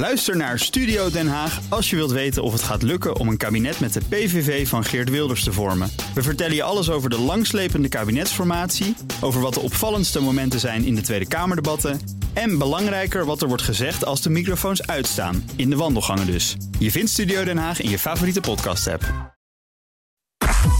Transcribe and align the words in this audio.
Luister 0.00 0.36
naar 0.36 0.58
Studio 0.58 1.10
Den 1.10 1.28
Haag 1.28 1.60
als 1.68 1.90
je 1.90 1.96
wilt 1.96 2.10
weten 2.10 2.42
of 2.42 2.52
het 2.52 2.62
gaat 2.62 2.82
lukken 2.82 3.16
om 3.16 3.28
een 3.28 3.36
kabinet 3.36 3.80
met 3.80 3.92
de 3.92 4.00
PVV 4.08 4.68
van 4.68 4.84
Geert 4.84 5.10
Wilders 5.10 5.44
te 5.44 5.52
vormen. 5.52 5.90
We 6.14 6.22
vertellen 6.22 6.54
je 6.54 6.62
alles 6.62 6.90
over 6.90 7.10
de 7.10 7.18
langslepende 7.18 7.88
kabinetsformatie, 7.88 8.96
over 9.20 9.40
wat 9.40 9.54
de 9.54 9.60
opvallendste 9.60 10.20
momenten 10.20 10.60
zijn 10.60 10.84
in 10.84 10.94
de 10.94 11.00
Tweede 11.00 11.28
Kamerdebatten 11.28 12.00
en 12.32 12.58
belangrijker 12.58 13.24
wat 13.24 13.42
er 13.42 13.48
wordt 13.48 13.62
gezegd 13.62 14.04
als 14.04 14.22
de 14.22 14.30
microfoons 14.30 14.86
uitstaan, 14.86 15.50
in 15.56 15.70
de 15.70 15.76
wandelgangen 15.76 16.26
dus. 16.26 16.56
Je 16.78 16.90
vindt 16.90 17.10
Studio 17.10 17.44
Den 17.44 17.58
Haag 17.58 17.80
in 17.80 17.90
je 17.90 17.98
favoriete 17.98 18.40
podcast-app. 18.40 19.34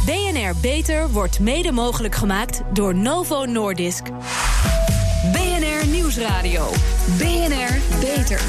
BNR 0.04 0.54
Beter 0.60 1.10
wordt 1.10 1.40
mede 1.40 1.72
mogelijk 1.72 2.14
gemaakt 2.14 2.62
door 2.72 2.94
Novo 2.94 3.44
Nordisk. 3.44 4.02
BNR 5.32 5.86
Nieuwsradio. 5.86 6.70
BNR 7.18 7.98
Beter. 8.00 8.40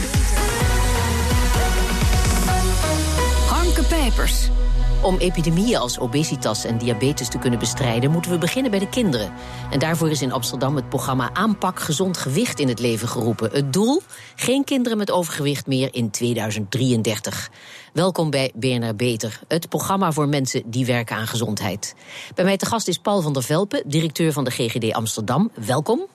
Om 5.01 5.17
epidemieën 5.17 5.77
als 5.77 5.99
obesitas 5.99 6.63
en 6.63 6.77
diabetes 6.77 7.29
te 7.29 7.37
kunnen 7.37 7.59
bestrijden, 7.59 8.11
moeten 8.11 8.31
we 8.31 8.37
beginnen 8.37 8.71
bij 8.71 8.79
de 8.79 8.89
kinderen. 8.89 9.33
En 9.71 9.79
daarvoor 9.79 10.09
is 10.09 10.21
in 10.21 10.31
Amsterdam 10.31 10.75
het 10.75 10.89
programma 10.89 11.29
Aanpak 11.33 11.79
Gezond 11.79 12.17
Gewicht 12.17 12.59
in 12.59 12.67
het 12.67 12.79
leven 12.79 13.07
geroepen. 13.07 13.51
Het 13.51 13.73
doel: 13.73 14.01
geen 14.35 14.63
kinderen 14.63 14.97
met 14.97 15.11
overgewicht 15.11 15.67
meer 15.67 15.89
in 15.93 16.09
2033. 16.09 17.51
Welkom 17.93 18.29
bij 18.29 18.51
BNR 18.55 18.95
Beter, 18.95 19.39
het 19.47 19.69
programma 19.69 20.11
voor 20.11 20.27
mensen 20.27 20.63
die 20.65 20.85
werken 20.85 21.15
aan 21.15 21.27
gezondheid. 21.27 21.95
Bij 22.35 22.45
mij 22.45 22.57
te 22.57 22.65
gast 22.65 22.87
is 22.87 22.97
Paul 22.97 23.21
van 23.21 23.33
der 23.33 23.43
Velpen, 23.43 23.83
directeur 23.85 24.33
van 24.33 24.43
de 24.43 24.51
GGD 24.51 24.93
Amsterdam. 24.93 25.51
Welkom. 25.65 26.07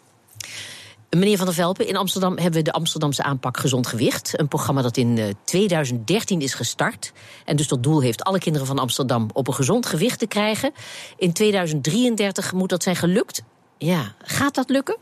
Meneer 1.10 1.36
Van 1.36 1.46
der 1.46 1.54
Velpen, 1.54 1.86
in 1.86 1.96
Amsterdam 1.96 2.36
hebben 2.36 2.52
we 2.52 2.62
de 2.62 2.72
Amsterdamse 2.72 3.22
aanpak 3.22 3.56
Gezond 3.56 3.86
Gewicht. 3.86 4.38
Een 4.38 4.48
programma 4.48 4.82
dat 4.82 4.96
in 4.96 5.36
2013 5.44 6.40
is 6.40 6.54
gestart. 6.54 7.12
En 7.44 7.56
dus 7.56 7.66
tot 7.66 7.82
doel 7.82 8.02
heeft 8.02 8.24
alle 8.24 8.38
kinderen 8.38 8.66
van 8.66 8.78
Amsterdam 8.78 9.30
op 9.32 9.48
een 9.48 9.54
gezond 9.54 9.86
gewicht 9.86 10.18
te 10.18 10.26
krijgen. 10.26 10.72
In 11.16 11.32
2033 11.32 12.52
moet 12.52 12.68
dat 12.68 12.82
zijn 12.82 12.96
gelukt. 12.96 13.42
Ja, 13.78 14.14
gaat 14.22 14.54
dat 14.54 14.70
lukken? 14.70 14.96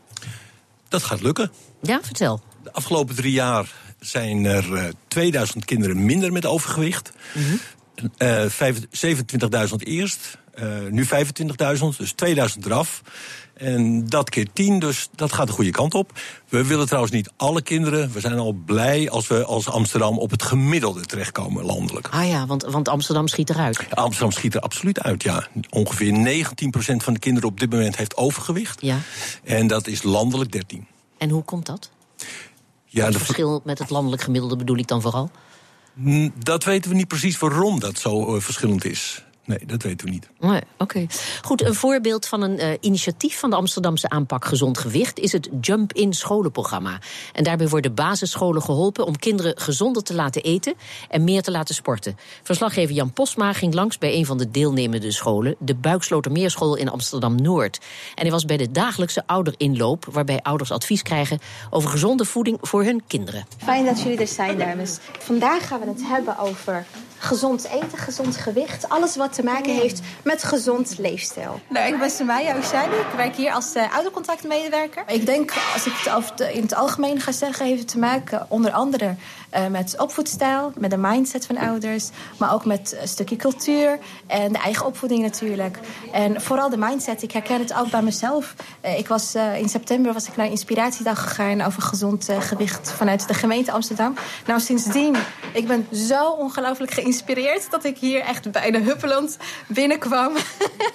Dat 0.87 1.03
gaat 1.03 1.21
lukken. 1.21 1.51
Ja, 1.81 1.99
vertel. 2.01 2.41
De 2.63 2.71
afgelopen 2.71 3.15
drie 3.15 3.31
jaar 3.31 3.73
zijn 3.99 4.45
er 4.45 4.71
uh, 4.71 4.83
2000 5.07 5.65
kinderen 5.65 6.05
minder 6.05 6.31
met 6.31 6.45
overgewicht. 6.45 7.11
Mm 7.33 7.43
-hmm. 7.43 7.59
uh, 8.17 8.45
27.000 9.69 9.75
eerst, 9.77 10.37
uh, 10.59 10.67
nu 10.89 11.05
25.000, 11.05 11.09
dus 11.97 12.11
2000 12.11 12.65
eraf. 12.65 13.01
En 13.55 14.07
dat 14.07 14.29
keer 14.29 14.47
10, 14.53 14.79
dus 14.79 15.09
dat 15.15 15.33
gaat 15.33 15.47
de 15.47 15.53
goede 15.53 15.71
kant 15.71 15.93
op. 15.93 16.11
We 16.49 16.65
willen 16.65 16.85
trouwens 16.85 17.13
niet 17.13 17.31
alle 17.37 17.61
kinderen. 17.61 18.11
We 18.11 18.19
zijn 18.19 18.37
al 18.37 18.51
blij 18.51 19.09
als 19.09 19.27
we 19.27 19.45
als 19.45 19.69
Amsterdam 19.69 20.17
op 20.17 20.31
het 20.31 20.43
gemiddelde 20.43 21.05
terechtkomen 21.05 21.65
landelijk. 21.65 22.07
Ah 22.11 22.27
ja, 22.27 22.45
want, 22.45 22.63
want 22.63 22.89
Amsterdam 22.89 23.27
schiet 23.27 23.49
eruit. 23.49 23.85
Amsterdam 23.89 24.31
schiet 24.31 24.55
er 24.55 24.61
absoluut 24.61 24.99
uit, 24.99 25.23
ja. 25.23 25.47
Ongeveer 25.69 26.43
19% 26.43 26.95
van 26.95 27.13
de 27.13 27.19
kinderen 27.19 27.49
op 27.49 27.59
dit 27.59 27.69
moment 27.69 27.95
heeft 27.95 28.17
overgewicht. 28.17 28.81
Ja. 28.81 28.97
En 29.43 29.67
dat 29.67 29.87
is 29.87 30.03
landelijk 30.03 30.51
13. 30.51 30.87
En 31.17 31.29
hoe 31.29 31.43
komt 31.43 31.65
dat? 31.65 31.89
Ja, 32.85 33.05
het 33.05 33.17
verschil 33.17 33.61
met 33.63 33.79
het 33.79 33.89
landelijk 33.89 34.21
gemiddelde 34.21 34.55
bedoel 34.55 34.77
ik 34.77 34.87
dan 34.87 35.01
vooral? 35.01 35.31
Dat 36.43 36.63
weten 36.63 36.89
we 36.89 36.95
niet 36.97 37.07
precies 37.07 37.39
waarom 37.39 37.79
dat 37.79 37.99
zo 37.99 38.35
uh, 38.35 38.41
verschillend 38.41 38.85
is. 38.85 39.23
Nee, 39.45 39.65
dat 39.65 39.83
weten 39.83 40.07
we 40.07 40.13
niet. 40.13 40.29
Nee, 40.39 40.51
Oké. 40.51 40.63
Okay. 40.77 41.07
Goed, 41.41 41.63
een 41.63 41.75
voorbeeld 41.75 42.25
van 42.25 42.41
een 42.41 42.59
uh, 42.59 42.69
initiatief 42.79 43.39
van 43.39 43.49
de 43.49 43.55
Amsterdamse 43.55 44.09
aanpak 44.09 44.45
Gezond 44.45 44.77
Gewicht 44.77 45.19
is 45.19 45.31
het 45.31 45.49
Jump-in 45.61 46.13
scholenprogramma. 46.13 46.99
En 47.33 47.43
daarbij 47.43 47.67
worden 47.67 47.93
basisscholen 47.93 48.61
geholpen 48.61 49.05
om 49.05 49.17
kinderen 49.17 49.57
gezonder 49.59 50.03
te 50.03 50.13
laten 50.13 50.41
eten 50.41 50.73
en 51.09 51.23
meer 51.23 51.41
te 51.41 51.51
laten 51.51 51.75
sporten. 51.75 52.17
Verslaggever 52.43 52.95
Jan 52.95 53.13
Posma 53.13 53.53
ging 53.53 53.73
langs 53.73 53.97
bij 53.97 54.15
een 54.15 54.25
van 54.25 54.37
de 54.37 54.51
deelnemende 54.51 55.11
scholen, 55.11 55.55
de 55.59 55.75
Buikslotermeerschool 55.75 56.75
in 56.75 56.89
Amsterdam 56.89 57.41
Noord. 57.41 57.79
En 58.15 58.21
hij 58.21 58.31
was 58.31 58.45
bij 58.45 58.57
de 58.57 58.71
dagelijkse 58.71 59.23
ouderinloop, 59.25 60.05
waarbij 60.11 60.41
ouders 60.41 60.71
advies 60.71 61.01
krijgen 61.01 61.39
over 61.69 61.89
gezonde 61.89 62.25
voeding 62.25 62.57
voor 62.61 62.83
hun 62.83 63.03
kinderen. 63.07 63.45
Fijn 63.57 63.85
dat 63.85 64.01
jullie 64.01 64.19
er 64.19 64.27
zijn, 64.27 64.57
dames. 64.57 64.97
Vandaag 65.19 65.67
gaan 65.67 65.79
we 65.79 65.87
het 65.87 66.07
hebben 66.07 66.37
over 66.37 66.85
gezond 67.17 67.63
eten, 67.63 67.97
gezond 67.97 68.37
gewicht. 68.37 68.89
Alles 68.89 69.15
wat 69.15 69.33
te 69.33 69.43
maken 69.43 69.73
heeft 69.73 70.01
met 70.23 70.43
gezond 70.43 70.97
leefstijl. 70.97 71.59
Nou, 71.69 71.93
ik 71.93 71.99
ben 71.99 72.09
Samaya 72.09 72.57
Oshadi. 72.57 72.95
Ik 72.95 73.15
werk 73.15 73.35
hier 73.35 73.51
als 73.51 73.75
uh, 73.75 73.95
oudercontactmedewerker. 73.95 75.03
Ik 75.07 75.25
denk, 75.25 75.53
als 75.73 75.85
ik 75.85 75.93
het 75.93 76.39
in 76.53 76.61
het 76.61 76.75
algemeen 76.75 77.21
ga 77.21 77.31
zeggen, 77.31 77.65
heeft 77.65 77.79
het 77.79 77.87
te 77.87 77.99
maken 77.99 78.45
onder 78.49 78.71
andere 78.71 79.15
uh, 79.55 79.67
met 79.67 79.95
opvoedstijl, 79.97 80.71
met 80.77 80.89
de 80.89 80.97
mindset 80.97 81.45
van 81.45 81.57
ouders, 81.57 82.09
maar 82.37 82.53
ook 82.53 82.65
met 82.65 82.97
een 83.01 83.07
stukje 83.07 83.35
cultuur 83.35 83.99
en 84.27 84.51
de 84.51 84.59
eigen 84.59 84.85
opvoeding 84.85 85.21
natuurlijk. 85.21 85.79
En 86.11 86.41
vooral 86.41 86.69
de 86.69 86.77
mindset. 86.77 87.23
Ik 87.23 87.31
herken 87.31 87.59
het 87.59 87.73
ook 87.73 87.89
bij 87.89 88.01
mezelf. 88.01 88.55
Uh, 88.85 88.97
ik 88.97 89.07
was 89.07 89.35
uh, 89.35 89.59
in 89.59 89.69
september 89.69 90.13
was 90.13 90.27
ik 90.27 90.35
naar 90.35 90.45
een 90.45 90.51
inspiratiedag 90.51 91.21
gegaan 91.23 91.61
over 91.61 91.81
gezond 91.81 92.29
gewicht 92.39 92.91
vanuit 92.91 93.27
de 93.27 93.33
gemeente 93.33 93.71
Amsterdam. 93.71 94.15
Nou, 94.45 94.59
sindsdien, 94.59 95.15
ik 95.53 95.67
ben 95.67 95.87
zo 95.91 96.29
ongelooflijk 96.29 96.91
geïnspireerd 96.91 97.71
dat 97.71 97.83
ik 97.83 97.97
hier 97.97 98.21
echt 98.21 98.51
bijna 98.51 98.79
huppelend 98.79 99.37
binnenkwam. 99.67 100.31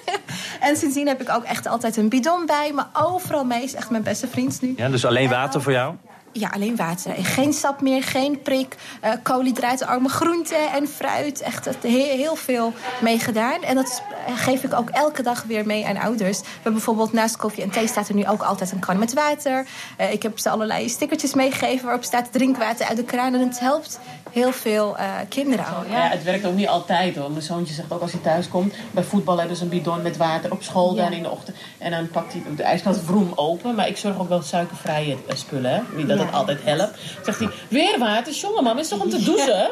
en 0.67 0.75
sindsdien 0.75 1.07
heb 1.07 1.21
ik 1.21 1.29
ook 1.29 1.43
echt 1.43 1.67
altijd 1.67 1.97
een 1.97 2.09
bidon 2.09 2.45
bij 2.45 2.71
me. 2.73 2.83
Overal 2.93 3.45
mee 3.45 3.63
is 3.63 3.73
echt 3.73 3.89
mijn 3.89 4.03
beste 4.03 4.27
vriend 4.27 4.61
nu. 4.61 4.73
Ja, 4.77 4.89
dus 4.89 5.05
alleen 5.05 5.29
water 5.29 5.61
voor 5.61 5.71
jou? 5.71 5.95
Ja, 6.33 6.49
alleen 6.49 6.75
water. 6.75 7.13
Geen 7.15 7.53
sap 7.53 7.81
meer, 7.81 8.03
geen 8.03 8.41
prik. 8.41 8.75
Uh, 9.03 9.11
koolhydraatarme 9.23 10.09
groenten 10.09 10.71
en 10.71 10.87
fruit. 10.87 11.41
Echt 11.41 11.69
heel, 11.81 12.17
heel 12.17 12.35
veel 12.35 12.73
mee 13.01 13.19
gedaan. 13.19 13.63
En 13.63 13.75
dat 13.75 14.03
geef 14.35 14.63
ik 14.63 14.73
ook 14.73 14.89
elke 14.89 15.23
dag 15.23 15.43
weer 15.43 15.65
mee 15.65 15.85
aan 15.85 15.97
ouders. 15.97 16.39
We 16.39 16.47
hebben 16.53 16.73
bijvoorbeeld 16.73 17.13
naast 17.13 17.37
koffie 17.37 17.63
en 17.63 17.69
thee 17.69 17.87
staat 17.87 18.07
er 18.07 18.15
nu 18.15 18.27
ook 18.27 18.41
altijd 18.41 18.71
een 18.71 18.79
kan 18.79 18.99
met 18.99 19.13
water. 19.13 19.65
Uh, 19.99 20.11
ik 20.11 20.23
heb 20.23 20.39
ze 20.39 20.49
allerlei 20.49 20.89
stickertjes 20.89 21.33
meegegeven 21.33 21.85
waarop 21.85 22.03
staat 22.03 22.31
drinkwater 22.31 22.87
uit 22.87 22.97
de 22.97 23.03
kraan. 23.03 23.33
En 23.33 23.39
het 23.39 23.59
helpt 23.59 23.99
heel 24.31 24.51
veel 24.51 24.97
uh, 24.99 25.05
kinderen. 25.29 25.65
Ja, 25.89 26.07
het 26.07 26.23
werkt 26.23 26.45
ook 26.45 26.55
niet 26.55 26.67
altijd 26.67 27.15
hoor. 27.15 27.31
Mijn 27.31 27.43
zoontje 27.43 27.73
zegt 27.73 27.91
ook 27.91 28.01
als 28.01 28.11
hij 28.11 28.21
thuis 28.21 28.47
komt... 28.47 28.73
bij 28.91 29.03
voetbal 29.03 29.37
hebben 29.37 29.57
ze 29.57 29.63
een 29.63 29.69
bidon 29.69 30.01
met 30.01 30.17
water 30.17 30.51
op 30.51 30.63
school 30.63 30.95
ja. 30.95 31.03
dan 31.03 31.13
in 31.13 31.23
de 31.23 31.29
ochtend. 31.29 31.57
En 31.77 31.91
dan 31.91 32.09
pakt 32.09 32.33
hij 32.33 32.43
de 32.55 32.63
ijskast 32.63 32.99
vroom 33.05 33.31
open. 33.35 33.75
Maar 33.75 33.87
ik 33.87 33.97
zorg 33.97 34.19
ook 34.19 34.29
wel 34.29 34.41
suikervrije 34.41 35.17
spullen. 35.27 35.71
Hè? 35.71 35.81
Niet 35.95 36.07
dat 36.25 36.33
altijd 36.33 36.59
helpt. 36.63 36.97
Zegt 37.25 37.39
hij, 37.39 37.49
weer 37.67 37.99
water? 37.99 38.33
Jongen 38.33 38.63
man, 38.63 38.79
is 38.79 38.87
toch 38.87 39.01
om 39.01 39.09
te 39.09 39.23
douchen? 39.23 39.69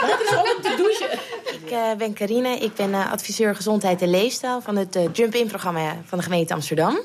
Dat 0.00 0.20
is 0.20 0.36
ook 0.36 0.56
om 0.56 0.62
te 0.62 0.74
douchen. 0.76 1.18
Ik 1.64 1.70
uh, 1.72 1.92
ben 1.98 2.12
Karine, 2.12 2.58
ik 2.58 2.74
ben 2.74 2.90
uh, 2.90 3.12
adviseur 3.12 3.54
gezondheid 3.54 4.02
en 4.02 4.10
leefstijl... 4.10 4.60
van 4.60 4.76
het 4.76 4.96
uh, 4.96 5.02
Jump-In-programma 5.12 5.96
van 6.04 6.18
de 6.18 6.24
gemeente 6.24 6.54
Amsterdam. 6.54 6.98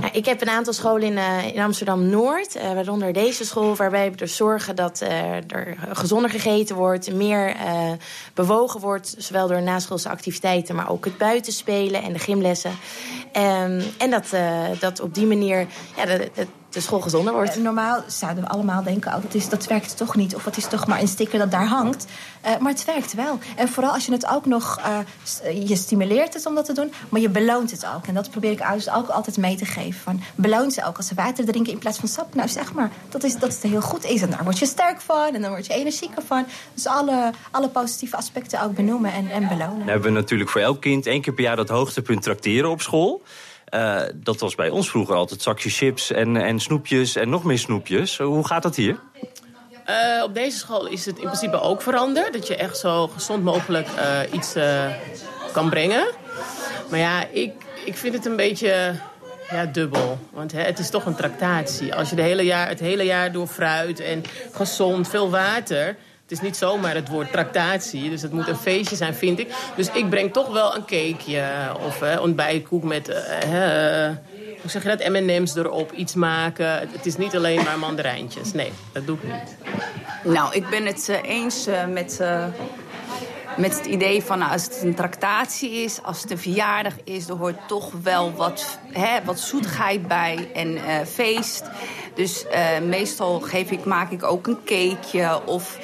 Nou, 0.00 0.12
ik 0.12 0.24
heb 0.24 0.40
een 0.40 0.48
aantal 0.48 0.72
scholen 0.72 1.02
in, 1.02 1.18
in 1.54 1.60
Amsterdam-Noord, 1.60 2.58
waaronder 2.74 3.12
deze 3.12 3.44
school... 3.44 3.76
waarbij 3.76 4.10
we 4.10 4.16
dus 4.16 4.36
zorgen 4.36 4.76
dat 4.76 5.00
er 5.46 5.76
gezonder 5.92 6.30
gegeten 6.30 6.76
wordt... 6.76 7.12
meer 7.12 7.56
bewogen 8.34 8.80
wordt, 8.80 9.14
zowel 9.18 9.48
door 9.48 9.62
naschoolse 9.62 10.08
activiteiten... 10.08 10.74
maar 10.74 10.90
ook 10.90 11.04
het 11.04 11.18
buitenspelen 11.18 12.02
en 12.02 12.12
de 12.12 12.18
gymlessen. 12.18 12.72
Um, 13.36 13.82
en 13.98 14.10
dat, 14.10 14.26
dat 14.80 15.00
op 15.00 15.14
die 15.14 15.26
manier... 15.26 15.66
Ja, 15.96 16.18
de 16.72 16.80
school 16.80 17.00
gezonder 17.00 17.32
wordt. 17.32 17.56
Normaal 17.56 18.02
zouden 18.06 18.44
we 18.44 18.50
allemaal 18.50 18.82
denken, 18.82 19.14
oh, 19.14 19.22
dat, 19.22 19.34
is, 19.34 19.48
dat 19.48 19.66
werkt 19.66 19.96
toch 19.96 20.16
niet. 20.16 20.34
Of 20.34 20.44
het 20.44 20.56
is 20.56 20.66
toch 20.66 20.86
maar 20.86 21.00
een 21.00 21.08
sticker 21.08 21.38
dat 21.38 21.50
daar 21.50 21.66
hangt. 21.66 22.06
Maar 22.60 22.72
het 22.72 22.84
werkt 22.84 23.14
wel. 23.14 23.38
En 23.56 23.68
vooral 23.68 23.92
als 23.92 24.06
je 24.06 24.12
het 24.12 24.28
ook 24.28 24.46
nog... 24.46 24.80
Je 25.54 25.76
stimuleert 25.76 26.34
het 26.34 26.46
om 26.46 26.54
dat 26.54 26.64
te 26.64 26.72
doen, 26.72 26.92
maar 27.08 27.20
je 27.20 27.28
beloont 27.28 27.70
het 27.70 27.86
ook. 27.96 28.06
En 28.06 28.14
dat 28.14 28.30
probeer 28.30 28.50
ik 28.50 28.60
ouders 28.60 28.90
ook 28.90 29.08
altijd 29.08 29.36
mee 29.42 29.56
te 29.56 29.64
geven. 29.64 30.00
Van, 30.00 30.20
beloon 30.34 30.70
ze 30.70 30.86
ook 30.86 30.96
als 30.96 31.06
ze 31.06 31.14
water 31.14 31.44
drinken 31.44 31.72
in 31.72 31.78
plaats 31.78 31.98
van 31.98 32.08
sap. 32.08 32.34
Nou, 32.34 32.48
zeg 32.48 32.72
maar, 32.72 32.90
dat 33.08 33.22
is, 33.22 33.36
dat 33.36 33.48
is 33.48 33.62
heel 33.70 33.80
goed 33.80 34.04
is. 34.04 34.22
En 34.22 34.30
daar 34.30 34.44
word 34.44 34.58
je 34.58 34.66
sterk 34.66 35.00
van 35.00 35.34
en 35.34 35.40
dan 35.42 35.50
word 35.50 35.66
je 35.66 35.74
energieker 35.74 36.22
van. 36.22 36.46
Dus 36.74 36.86
alle, 36.86 37.30
alle 37.50 37.68
positieve 37.68 38.16
aspecten 38.16 38.62
ook 38.62 38.74
benoemen 38.74 39.12
en, 39.12 39.30
en 39.30 39.48
belonen. 39.48 39.78
Dan 39.78 39.88
hebben 39.88 40.12
we 40.12 40.18
natuurlijk 40.18 40.50
voor 40.50 40.60
elk 40.60 40.80
kind 40.80 41.06
één 41.06 41.20
keer 41.20 41.32
per 41.32 41.44
jaar 41.44 41.56
dat 41.56 41.68
hoogtepunt 41.68 42.22
trakteren 42.22 42.70
op 42.70 42.80
school. 42.80 43.22
Uh, 43.74 44.00
dat 44.14 44.40
was 44.40 44.54
bij 44.54 44.68
ons 44.68 44.90
vroeger 44.90 45.14
altijd 45.14 45.42
zakje 45.42 45.70
chips 45.70 46.10
en, 46.10 46.36
en 46.36 46.60
snoepjes 46.60 47.16
en 47.16 47.28
nog 47.28 47.44
meer 47.44 47.58
snoepjes. 47.58 48.18
Hoe 48.18 48.46
gaat 48.46 48.62
dat 48.62 48.76
hier? 48.76 49.00
Uh, 49.88 50.22
op 50.24 50.34
deze 50.34 50.58
school 50.58 50.86
is 50.86 51.06
het 51.06 51.18
in 51.18 51.24
principe 51.24 51.60
ook 51.60 51.82
veranderd. 51.82 52.32
Dat 52.32 52.46
je 52.46 52.56
echt 52.56 52.78
zo 52.78 53.08
gezond 53.08 53.44
mogelijk 53.44 53.88
uh, 53.96 54.18
iets 54.32 54.54
kan 55.52 55.70
brengen. 55.70 56.06
Maar 56.90 56.98
ja, 56.98 57.26
ik, 57.26 57.52
ik 57.84 57.96
vind 57.96 58.14
het 58.14 58.26
een 58.26 58.36
beetje 58.36 58.94
ja, 59.52 59.66
dubbel. 59.66 60.18
Want 60.30 60.52
hè, 60.52 60.62
het 60.62 60.78
is 60.78 60.90
toch 60.90 61.06
een 61.06 61.14
tractatie. 61.14 61.94
Als 61.94 62.10
je 62.10 62.16
de 62.16 62.22
hele 62.22 62.42
jaar, 62.42 62.68
het 62.68 62.80
hele 62.80 63.04
jaar 63.04 63.32
door 63.32 63.46
fruit 63.46 64.00
en 64.00 64.22
gezond, 64.52 65.08
veel 65.08 65.30
water... 65.30 65.96
Het 66.22 66.40
is 66.40 66.46
niet 66.46 66.56
zomaar 66.56 66.94
het 66.94 67.08
woord 67.08 67.32
tractatie, 67.32 68.10
dus 68.10 68.22
het 68.22 68.32
moet 68.32 68.48
een 68.48 68.56
feestje 68.56 68.96
zijn, 68.96 69.14
vind 69.14 69.38
ik. 69.38 69.48
Dus 69.76 69.90
ik 69.92 70.10
breng 70.10 70.32
toch 70.32 70.52
wel 70.52 70.74
een 70.74 70.84
cakeje 70.84 71.44
of 71.86 72.02
uh, 72.02 72.20
ontbijtkoek 72.20 72.82
met, 72.84 73.08
uh, 73.08 73.16
hoe 74.60 74.70
zeg 74.70 74.82
je 74.82 74.88
dat, 74.88 75.08
M&M's 75.08 75.54
erop, 75.54 75.92
iets 75.92 76.14
maken. 76.14 76.66
Het 76.66 77.06
is 77.06 77.16
niet 77.16 77.36
alleen 77.36 77.64
maar 77.64 77.78
mandarijntjes. 77.78 78.52
Nee, 78.52 78.72
dat 78.92 79.06
doe 79.06 79.16
ik 79.16 79.32
niet. 79.32 79.56
Nou, 80.34 80.54
ik 80.54 80.68
ben 80.68 80.86
het 80.86 81.06
uh, 81.10 81.16
eens 81.22 81.68
uh, 81.68 81.86
met, 81.86 82.20
met 83.56 83.76
het 83.76 83.86
idee 83.86 84.22
van 84.22 84.38
nou, 84.38 84.52
als 84.52 84.64
het 84.64 84.82
een 84.82 84.94
tractatie 84.94 85.70
is, 85.70 86.02
als 86.02 86.22
het 86.22 86.30
een 86.30 86.38
verjaardag 86.38 86.94
is, 87.04 87.28
er 87.28 87.36
hoort 87.36 87.68
toch 87.68 87.92
wel 88.02 88.32
wat, 88.32 88.78
hè, 88.92 89.24
wat 89.24 89.40
zoetigheid 89.40 90.08
bij 90.08 90.50
en 90.54 90.78
feest. 91.06 91.64
Dus 92.14 92.44
meestal 92.82 93.40
geef 93.40 93.70
ik, 93.70 93.84
maak 93.84 94.10
ik 94.10 94.22
ook 94.22 94.46
een 94.46 94.58
cakeje 94.64 95.46
of, 95.46 95.78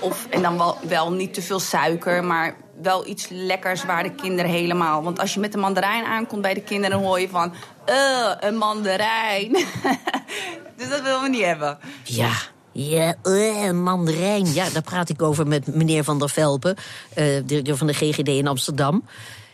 of 0.00 0.26
en 0.30 0.42
dan 0.42 0.58
wel, 0.58 0.78
wel 0.82 1.12
niet 1.12 1.34
te 1.34 1.42
veel 1.42 1.60
suiker, 1.60 2.24
maar 2.24 2.56
wel 2.82 3.06
iets 3.06 3.28
lekkers 3.28 3.84
waar 3.84 4.02
de 4.02 4.14
kinderen 4.14 4.50
helemaal. 4.50 5.02
Want 5.02 5.20
als 5.20 5.34
je 5.34 5.40
met 5.40 5.54
een 5.54 5.60
mandarijn 5.60 6.04
aankomt 6.04 6.42
bij 6.42 6.54
de 6.54 6.62
kinderen, 6.62 6.96
dan 6.96 7.06
hoor 7.06 7.20
je 7.20 7.28
van. 7.28 7.52
Uh, 7.88 8.32
een 8.40 8.56
mandarijn. 8.56 9.52
dus 10.76 10.88
dat 10.88 11.02
willen 11.02 11.22
we 11.22 11.28
niet 11.28 11.44
hebben. 11.44 11.78
Ja. 12.04 12.30
Ja, 12.80 13.14
uh, 13.24 13.70
mandarijn. 13.70 14.52
Ja, 14.52 14.70
daar 14.70 14.82
praat 14.82 15.08
ik 15.08 15.22
over 15.22 15.46
met 15.46 15.74
meneer 15.74 16.04
Van 16.04 16.18
der 16.18 16.30
Velpen, 16.30 16.76
uh, 17.18 17.24
directeur 17.44 17.76
van 17.76 17.86
de 17.86 17.92
GGD 17.92 18.28
in 18.28 18.46
Amsterdam. 18.46 19.04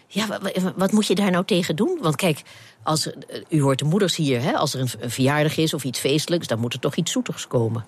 Ja, 0.07 0.41
wat, 0.77 0.93
moet 0.93 1.07
je 1.07 1.15
daar 1.15 1.31
nou 1.31 1.45
tegen 1.45 1.77
doen? 1.77 1.99
Want 2.01 2.17
kijk, 2.17 2.43
als, 2.83 3.11
u 3.49 3.63
hoort 3.63 3.79
de 3.79 3.85
moeders 3.85 4.17
hier, 4.17 4.43
hè, 4.43 4.53
als 4.53 4.75
er 4.75 4.81
een 4.81 5.11
verjaardag 5.11 5.57
is 5.57 5.75
of 5.75 5.85
iets 5.85 5.99
feestelijks, 5.99 6.47
dan 6.47 6.59
moet 6.59 6.73
er 6.73 6.81
toch 6.81 6.95
iets 6.95 7.13
zoetigs 7.13 7.47
komen. 7.47 7.85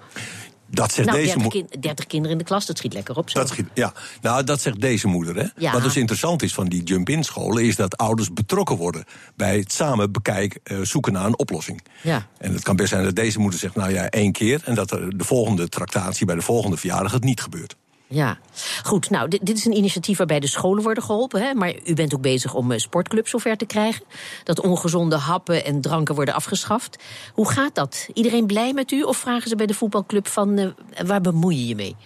Dat 0.66 0.92
zegt 0.92 1.08
nou, 1.08 1.20
deze 1.20 1.38
moeder. 1.38 1.64
30 1.80 2.06
kinderen 2.06 2.32
in 2.32 2.38
de 2.38 2.44
klas, 2.44 2.66
dat 2.66 2.78
schiet 2.78 2.92
lekker 2.92 3.16
op. 3.16 3.30
Zo. 3.30 3.38
Dat 3.38 3.48
schiet, 3.48 3.66
ja, 3.74 3.92
nou, 4.20 4.44
dat 4.44 4.60
zegt 4.60 4.80
deze 4.80 5.06
moeder. 5.08 5.36
Hè? 5.36 5.46
Ja. 5.56 5.72
Wat 5.72 5.82
dus 5.82 5.96
interessant 5.96 6.42
is 6.42 6.54
van 6.54 6.66
die 6.66 6.82
jump-in 6.82 7.24
scholen, 7.24 7.64
is 7.64 7.76
dat 7.76 7.96
ouders 7.96 8.32
betrokken 8.32 8.76
worden 8.76 9.04
bij 9.36 9.58
het 9.58 9.72
samen 9.72 10.12
bekijken, 10.12 10.60
uh, 10.64 10.78
zoeken 10.82 11.12
naar 11.12 11.26
een 11.26 11.38
oplossing. 11.38 11.82
Ja. 12.02 12.26
En 12.38 12.52
het 12.52 12.62
kan 12.62 12.76
best 12.76 12.88
zijn 12.88 13.04
dat 13.04 13.16
deze 13.16 13.38
moeder 13.38 13.58
zegt, 13.58 13.74
nou 13.74 13.92
ja, 13.92 14.08
één 14.08 14.32
keer, 14.32 14.62
en 14.64 14.74
dat 14.74 14.90
er 14.90 15.18
de 15.18 15.24
volgende 15.24 15.68
tractatie 15.68 16.26
bij 16.26 16.34
de 16.34 16.42
volgende 16.42 16.76
verjaardag 16.76 17.12
het 17.12 17.24
niet 17.24 17.40
gebeurt. 17.40 17.76
Ja, 18.08 18.38
goed. 18.82 19.10
Nou, 19.10 19.28
dit, 19.28 19.46
dit, 19.46 19.56
is 19.56 19.64
een 19.64 19.76
initiatief 19.76 20.18
waarbij 20.18 20.40
de 20.40 20.46
scholen 20.46 20.82
worden 20.82 21.02
geholpen. 21.02 21.42
Hè? 21.42 21.54
Maar 21.54 21.74
u 21.84 21.94
bent 21.94 22.14
ook 22.14 22.20
bezig 22.20 22.54
om 22.54 22.72
uh, 22.72 22.78
sportclubs 22.78 23.30
zover 23.30 23.56
te 23.56 23.66
krijgen. 23.66 24.04
Dat 24.44 24.60
ongezonde 24.60 25.16
happen 25.16 25.64
en 25.64 25.80
dranken 25.80 26.14
worden 26.14 26.34
afgeschaft. 26.34 27.02
Hoe 27.34 27.50
gaat 27.50 27.74
dat? 27.74 28.08
Iedereen 28.12 28.46
blij 28.46 28.72
met 28.72 28.90
u? 28.90 29.02
Of 29.02 29.16
vragen 29.16 29.48
ze 29.48 29.56
bij 29.56 29.66
de 29.66 29.74
voetbalclub 29.74 30.26
van 30.26 30.58
uh, 30.58 30.70
waar 31.06 31.20
bemoei 31.20 31.56
je 31.58 31.66
je 31.66 31.74
mee? 31.74 31.96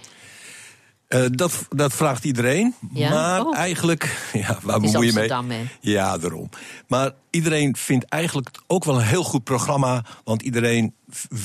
Uh, 1.15 1.25
dat, 1.31 1.67
dat 1.69 1.93
vraagt 1.93 2.25
iedereen. 2.25 2.75
Ja? 2.93 3.11
Maar 3.11 3.47
oh. 3.47 3.57
eigenlijk, 3.57 4.17
ja, 4.33 4.59
waar 4.63 4.81
bemoei 4.81 5.07
je 5.07 5.13
mee? 5.13 5.59
Hè? 5.59 5.69
Ja, 5.81 6.19
daarom. 6.19 6.49
Maar 6.89 7.13
iedereen 7.31 7.77
vindt 7.77 8.05
eigenlijk 8.05 8.61
ook 8.67 8.85
wel 8.85 8.95
een 8.95 9.07
heel 9.07 9.25
goed 9.25 9.45
programma. 9.45 10.05
Want 10.25 10.43
iedereen 10.43 10.95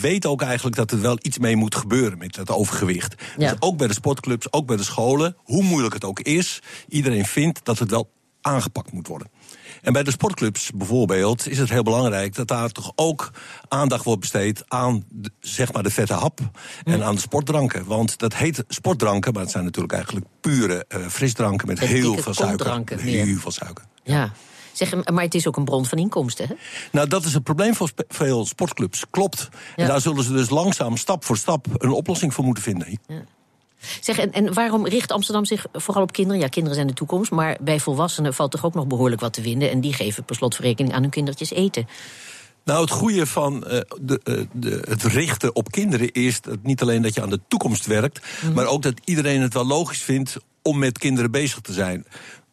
weet 0.01 0.25
ook 0.25 0.41
eigenlijk 0.41 0.75
dat 0.75 0.91
er 0.91 1.01
wel 1.01 1.17
iets 1.21 1.37
mee 1.37 1.55
moet 1.55 1.75
gebeuren 1.75 2.17
met 2.17 2.35
het 2.35 2.51
overgewicht. 2.51 3.23
Ja. 3.37 3.49
Dus 3.49 3.61
ook 3.61 3.77
bij 3.77 3.87
de 3.87 3.93
sportclubs, 3.93 4.53
ook 4.53 4.65
bij 4.65 4.77
de 4.77 4.83
scholen, 4.83 5.35
hoe 5.43 5.63
moeilijk 5.63 5.93
het 5.93 6.03
ook 6.03 6.19
is, 6.19 6.61
iedereen 6.87 7.25
vindt 7.25 7.59
dat 7.63 7.79
het 7.79 7.89
wel 7.89 8.11
aangepakt 8.41 8.91
moet 8.91 9.07
worden. 9.07 9.29
En 9.81 9.93
bij 9.93 10.03
de 10.03 10.11
sportclubs 10.11 10.71
bijvoorbeeld 10.75 11.49
is 11.49 11.57
het 11.57 11.69
heel 11.69 11.83
belangrijk 11.83 12.35
dat 12.35 12.47
daar 12.47 12.69
toch 12.69 12.91
ook 12.95 13.31
aandacht 13.67 14.03
wordt 14.03 14.19
besteed 14.19 14.63
aan 14.67 15.05
de, 15.09 15.31
zeg 15.39 15.73
maar 15.73 15.83
de 15.83 15.89
vette 15.89 16.13
hap 16.13 16.39
en 16.83 17.03
aan 17.03 17.15
de 17.15 17.21
sportdranken. 17.21 17.85
Want 17.85 18.17
dat 18.17 18.35
heet 18.35 18.63
sportdranken, 18.67 19.33
maar 19.33 19.41
het 19.41 19.51
zijn 19.51 19.63
natuurlijk 19.63 19.93
eigenlijk 19.93 20.25
pure 20.41 20.85
uh, 20.87 21.07
frisdranken 21.07 21.67
met 21.67 21.79
heel 21.79 22.17
veel 22.17 22.33
suiker. 22.33 22.99
Heel 22.99 23.37
veel 23.37 23.51
suiker. 23.51 23.85
Ja. 24.03 24.31
Zeg, 24.71 25.09
maar 25.11 25.23
het 25.23 25.35
is 25.35 25.47
ook 25.47 25.57
een 25.57 25.65
bron 25.65 25.85
van 25.85 25.97
inkomsten, 25.97 26.47
hè? 26.47 26.53
Nou, 26.91 27.07
dat 27.07 27.25
is 27.25 27.33
het 27.33 27.43
probleem 27.43 27.75
voor 27.75 27.91
veel 28.07 28.45
sportclubs. 28.45 29.03
Klopt. 29.09 29.49
Ja. 29.51 29.83
En 29.83 29.87
daar 29.87 30.01
zullen 30.01 30.23
ze 30.23 30.31
dus 30.31 30.49
langzaam, 30.49 30.97
stap 30.97 31.25
voor 31.25 31.37
stap, 31.37 31.67
een 31.77 31.91
oplossing 31.91 32.33
voor 32.33 32.43
moeten 32.43 32.63
vinden. 32.63 32.99
Zeg, 33.99 34.17
en, 34.17 34.31
en 34.31 34.53
waarom 34.53 34.87
richt 34.87 35.11
Amsterdam 35.11 35.45
zich 35.45 35.65
vooral 35.73 36.03
op 36.03 36.11
kinderen? 36.11 36.41
Ja, 36.41 36.47
kinderen 36.47 36.75
zijn 36.75 36.87
de 36.87 36.93
toekomst, 36.93 37.31
maar 37.31 37.57
bij 37.61 37.79
volwassenen 37.79 38.33
valt 38.33 38.51
toch 38.51 38.65
ook 38.65 38.73
nog 38.73 38.87
behoorlijk 38.87 39.21
wat 39.21 39.33
te 39.33 39.41
winnen. 39.41 39.69
En 39.69 39.81
die 39.81 39.93
geven 39.93 40.23
per 40.23 40.35
slotverrekening 40.35 40.93
aan 40.93 41.01
hun 41.01 41.09
kindertjes 41.11 41.51
eten. 41.51 41.87
Nou, 42.65 42.81
het 42.81 42.89
goede 42.89 43.25
van 43.25 43.67
eh, 43.67 43.79
de, 44.01 44.19
eh, 44.23 44.41
de, 44.51 44.83
het 44.87 45.03
richten 45.03 45.55
op 45.55 45.71
kinderen 45.71 46.11
is 46.11 46.41
dat 46.41 46.63
niet 46.63 46.81
alleen 46.81 47.01
dat 47.01 47.13
je 47.13 47.21
aan 47.21 47.29
de 47.29 47.41
toekomst 47.47 47.85
werkt, 47.85 48.25
maar 48.53 48.65
ook 48.65 48.81
dat 48.81 48.93
iedereen 49.03 49.41
het 49.41 49.53
wel 49.53 49.65
logisch 49.65 50.01
vindt 50.01 50.37
om 50.61 50.79
met 50.79 50.97
kinderen 50.97 51.31
bezig 51.31 51.59
te 51.59 51.73
zijn. 51.73 52.05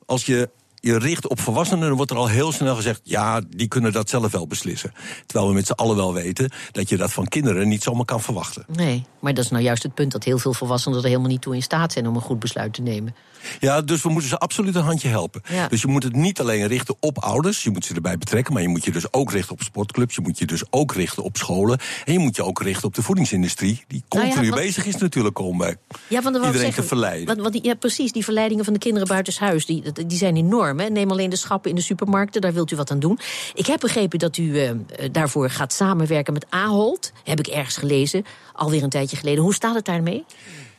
Als 0.07 0.27
je 0.27 0.51
je 0.85 0.99
richt 0.99 1.29
op 1.29 1.41
volwassenen, 1.41 1.89
dan 1.89 1.97
wordt 1.97 2.11
er 2.11 2.17
al 2.17 2.29
heel 2.29 2.53
snel 2.53 2.75
gezegd: 2.75 3.01
ja, 3.05 3.41
die 3.49 3.69
kunnen 3.69 3.93
dat 3.93 4.09
zelf 4.09 4.33
wel 4.33 4.47
beslissen. 4.47 4.93
Terwijl 5.27 5.49
we 5.49 5.55
met 5.55 5.67
z'n 5.67 5.73
allen 5.73 5.97
wel 5.97 6.15
weten 6.15 6.51
dat 6.73 6.89
je 6.89 6.97
dat 6.97 7.13
van 7.13 7.29
kinderen 7.29 7.69
niet 7.69 7.83
zomaar 7.83 8.05
kan 8.05 8.21
verwachten. 8.21 8.65
Nee, 8.77 9.05
maar 9.21 9.35
dat 9.35 9.45
is 9.45 9.51
nou 9.51 9.63
juist 9.63 9.83
het 9.83 9.95
punt 9.95 10.13
dat 10.13 10.25
heel 10.25 10.39
veel 10.39 10.55
volwassenen 10.55 10.99
er 10.99 11.05
helemaal 11.05 11.29
niet 11.29 11.43
toe 11.43 11.55
in 11.55 11.63
staat 11.63 11.93
zijn 11.93 12.07
om 12.07 12.15
een 12.15 12.21
goed 12.21 12.39
besluit 12.39 12.73
te 12.73 12.83
nemen. 12.83 13.15
Ja, 13.61 13.81
dus 13.81 14.03
we 14.03 14.09
moeten 14.09 14.29
ze 14.29 14.39
absoluut 14.39 14.75
een 14.75 14.83
handje 14.83 15.09
helpen. 15.09 15.43
Ja. 15.49 15.69
Dus 15.69 15.81
je 15.81 15.87
moet 15.87 16.03
het 16.03 16.17
niet 16.17 16.41
alleen 16.41 16.67
richten 16.67 16.97
op 17.01 17.19
ouders, 17.19 17.63
je 17.63 17.71
moet 17.71 17.85
ze 17.85 17.95
erbij 17.95 18.19
betrekken, 18.19 18.53
maar 18.53 18.63
je 18.63 18.69
moet 18.69 18.85
je 18.85 18.93
dus 18.93 19.13
ook 19.13 19.33
richten 19.33 19.53
op 19.53 19.63
sportclubs, 19.63 20.15
je 20.15 20.21
moet 20.21 20.39
je 20.39 20.47
dus 20.47 20.63
ook 20.71 20.95
richten 20.95 21.23
op 21.23 21.37
scholen 21.37 21.79
en 22.05 22.13
je 22.13 22.19
moet 22.19 22.37
je 22.37 22.45
ook 22.45 22.63
richten 22.63 22.85
op 22.85 22.95
de 22.95 23.03
voedingsindustrie, 23.03 23.85
die 23.89 24.03
Nou 24.09 24.27
ja, 24.27 24.33
continu 24.33 24.55
bezig 24.55 24.87
is 24.87 24.97
natuurlijk 24.97 25.39
om 25.39 25.63
eh, 25.63 25.75
Ja, 26.09 26.23
want 26.23 26.37
iedereen 26.37 26.61
zeggen, 26.61 26.83
te 26.83 26.89
verleiden. 26.89 27.27
Want, 27.27 27.41
want 27.41 27.53
die, 27.53 27.65
ja, 27.65 27.75
precies, 27.75 28.13
die 28.13 28.25
verleidingen 28.25 28.65
van 28.65 28.73
de 28.73 28.79
kinderen 28.79 29.09
buitenshuis, 29.09 29.67
die, 29.67 29.93
die 30.07 30.19
zijn 30.19 30.37
enorm. 30.37 30.72
Neem 30.75 31.11
alleen 31.11 31.31
de 31.31 31.37
schappen 31.37 31.71
in 31.71 31.77
de 31.77 31.83
supermarkten, 31.83 32.41
daar 32.41 32.53
wilt 32.53 32.71
u 32.71 32.77
wat 32.77 32.91
aan 32.91 33.01
doen. 33.01 33.19
Ik 33.55 33.67
heb 33.67 33.81
begrepen 33.81 34.19
dat 34.19 34.37
u 34.37 34.59
eh, 34.59 34.71
eh, 34.71 34.77
daarvoor 35.13 35.51
gaat 35.51 35.73
samenwerken 35.73 36.33
met 36.33 36.47
Ahold. 36.49 37.13
Heb 37.25 37.39
ik 37.39 37.47
ergens 37.47 37.77
gelezen, 37.77 38.25
alweer 38.53 38.83
een 38.83 38.91
tijdje 38.91 39.17
geleden. 39.17 39.43
Hoe 39.43 39.55
staat 39.55 39.75
het 39.75 39.85
daarmee? 39.85 40.25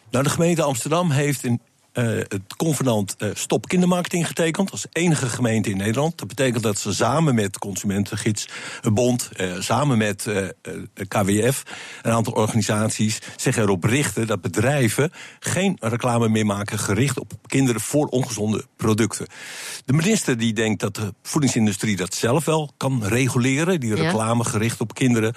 Nou, 0.09 0.23
de 0.23 0.29
gemeente 0.29 0.63
Amsterdam 0.63 1.11
heeft 1.11 1.43
in 1.43 1.59
eh, 1.93 2.05
het 2.05 2.55
convenant 2.57 3.15
eh, 3.17 3.29
Stop 3.33 3.67
Kindermarketing 3.67 4.27
getekend. 4.27 4.71
Als 4.71 4.85
enige 4.91 5.27
gemeente 5.29 5.69
in 5.69 5.77
Nederland. 5.77 6.17
Dat 6.17 6.27
betekent 6.27 6.63
dat 6.63 6.79
ze 6.79 6.93
samen 6.93 7.35
met 7.35 7.59
Consumentengids 7.59 8.47
eh, 8.81 8.91
Bond, 8.91 9.29
eh, 9.35 9.51
samen 9.59 9.97
met 9.97 10.27
KWF, 11.07 11.63
een 12.01 12.11
aantal 12.11 12.33
organisaties 12.33 13.19
zich 13.35 13.57
erop 13.57 13.83
richten 13.83 14.27
dat 14.27 14.41
bedrijven 14.41 15.11
geen 15.39 15.77
reclame 15.79 16.29
meer 16.29 16.45
maken 16.45 16.79
gericht 16.79 17.19
op 17.19 17.33
kinderen 17.47 17.81
voor 17.81 18.07
ongezonde 18.07 18.65
producten. 18.75 19.27
De 19.85 19.93
minister 19.93 20.37
die 20.37 20.53
denkt 20.53 20.79
dat 20.79 20.95
de 20.95 21.13
voedingsindustrie 21.21 21.95
dat 21.95 22.13
zelf 22.15 22.45
wel 22.45 22.71
kan 22.77 23.03
reguleren, 23.05 23.79
die 23.79 23.95
Ja. 23.95 24.03
reclame 24.03 24.43
gericht 24.43 24.81
op 24.81 24.93
kinderen. 24.93 25.33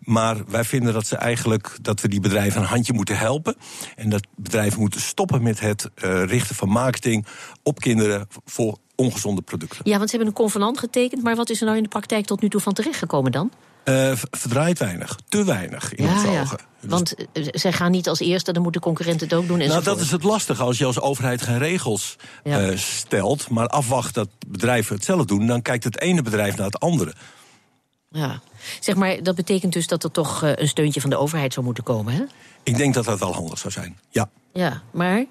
Maar 0.00 0.36
wij 0.48 0.64
vinden 0.64 0.92
dat 0.92 1.06
ze 1.06 1.16
eigenlijk 1.16 1.76
dat 1.82 2.00
we 2.00 2.08
die 2.08 2.20
bedrijven 2.20 2.60
een 2.60 2.66
handje 2.66 2.92
moeten 2.92 3.18
helpen. 3.18 3.56
En 3.96 4.08
dat 4.10 4.26
bedrijven 4.36 4.80
moeten 4.80 5.00
stoppen 5.00 5.42
met 5.42 5.60
het 5.60 5.90
eh, 6.02 6.24
richten 6.24 6.54
van 6.56 6.68
marketing 6.68 7.26
op 7.62 7.80
kinderen 7.80 8.28
voor 8.44 8.76
ongezonde 8.94 9.42
producten. 9.42 9.78
Ja, 9.82 9.96
want 9.96 10.10
ze 10.10 10.16
hebben 10.16 10.34
een 10.34 10.40
convenant 10.40 10.78
getekend, 10.78 11.22
maar 11.22 11.36
wat 11.36 11.50
is 11.50 11.58
er 11.60 11.64
nou 11.64 11.76
in 11.76 11.82
de 11.82 11.88
praktijk 11.88 12.26
tot 12.26 12.40
nu 12.40 12.48
toe 12.48 12.60
van 12.60 12.72
terechtgekomen 12.72 13.32
dan? 13.32 13.50
Eh, 13.84 14.12
verdraait 14.30 14.78
weinig, 14.78 15.18
te 15.28 15.44
weinig 15.44 15.94
in 15.94 16.08
onze 16.08 16.28
ogen. 16.28 16.58
Dus- 16.80 16.90
Want 16.90 17.14
eh, 17.32 17.46
zij 17.50 17.72
gaan 17.72 17.90
niet 17.90 18.08
als 18.08 18.20
eerste, 18.20 18.52
dan 18.52 18.62
moeten 18.62 18.80
concurrenten 18.80 19.28
het 19.28 19.36
ook 19.36 19.46
doen. 19.46 19.58
nou, 19.58 19.82
dat 19.82 20.00
is 20.00 20.10
het 20.10 20.22
lastige. 20.22 20.62
Als 20.62 20.78
je 20.78 20.84
als 20.84 21.00
overheid 21.00 21.42
geen 21.42 21.58
regels 21.58 22.16
Ja. 22.44 22.76
stelt, 22.76 23.48
maar 23.50 23.66
afwacht 23.66 24.14
dat 24.14 24.28
bedrijven 24.46 24.94
het 24.94 25.04
zelf 25.04 25.24
doen, 25.24 25.46
dan 25.46 25.62
kijkt 25.62 25.84
het 25.84 26.00
ene 26.00 26.22
bedrijf 26.22 26.56
naar 26.56 26.66
het 26.66 26.80
andere. 26.80 27.14
Ja. 28.10 28.40
Zeg 28.80 28.94
maar, 28.94 29.22
dat 29.22 29.34
betekent 29.34 29.72
dus 29.72 29.86
dat 29.86 30.04
er 30.04 30.10
toch 30.10 30.42
een 30.42 30.68
steuntje 30.68 31.00
van 31.00 31.10
de 31.10 31.16
overheid 31.16 31.52
zou 31.52 31.64
moeten 31.66 31.84
komen, 31.84 32.12
hè? 32.14 32.22
Ik 32.62 32.76
denk 32.76 32.94
dat 32.94 33.04
dat 33.04 33.18
wel 33.18 33.34
handig 33.34 33.58
zou 33.58 33.72
zijn. 33.72 33.98
Ja. 34.10 34.30
Ja, 34.52 34.82
maar. 34.92 35.24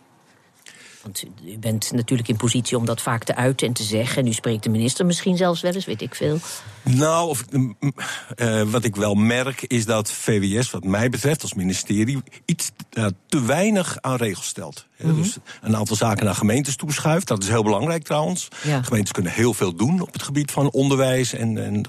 Want 1.01 1.23
u- 1.45 1.57
bent 1.57 1.91
natuurlijk 1.91 2.29
in 2.29 2.37
positie 2.37 2.77
om 2.77 2.85
dat 2.85 3.01
vaak 3.01 3.23
te 3.23 3.35
uiten 3.35 3.67
en 3.67 3.73
te 3.73 3.83
zeggen. 3.83 4.17
En 4.21 4.27
u 4.27 4.33
spreekt 4.33 4.63
de 4.63 4.69
minister 4.69 5.05
misschien 5.05 5.37
zelfs 5.37 5.61
wel 5.61 5.73
eens, 5.73 5.85
weet 5.85 6.01
ik 6.01 6.15
veel. 6.15 6.39
Nou, 6.83 7.29
of, 7.29 7.51
mm, 7.51 7.75
mm, 7.79 7.93
eh, 8.35 8.61
wat 8.61 8.83
ik 8.83 8.95
wel 8.95 9.13
merk 9.13 9.61
is 9.61 9.85
dat 9.85 10.11
VWS, 10.11 10.71
wat 10.71 10.83
mij 10.83 11.09
betreft 11.09 11.41
als 11.41 11.53
ministerie, 11.53 12.21
iets 12.45 12.71
eh, 12.89 13.05
te 13.27 13.41
weinig 13.45 13.97
aan 14.01 14.15
regels 14.15 14.45
stelt. 14.45 14.87
Mhm. 14.97 15.15
Dus 15.15 15.37
een 15.61 15.75
aantal 15.75 15.95
zaken 15.95 16.25
naar 16.25 16.35
gemeentes 16.35 16.75
toeschuift. 16.75 17.27
Dat 17.27 17.43
is 17.43 17.49
heel 17.49 17.63
belangrijk 17.63 18.03
trouwens. 18.03 18.47
Ja. 18.63 18.81
Gemeentes 18.81 19.11
kunnen 19.11 19.31
heel 19.31 19.53
veel 19.53 19.75
doen 19.75 20.01
op 20.01 20.13
het 20.13 20.23
gebied 20.23 20.51
van 20.51 20.71
onderwijs 20.71 21.33
en, 21.33 21.65
en, 21.65 21.85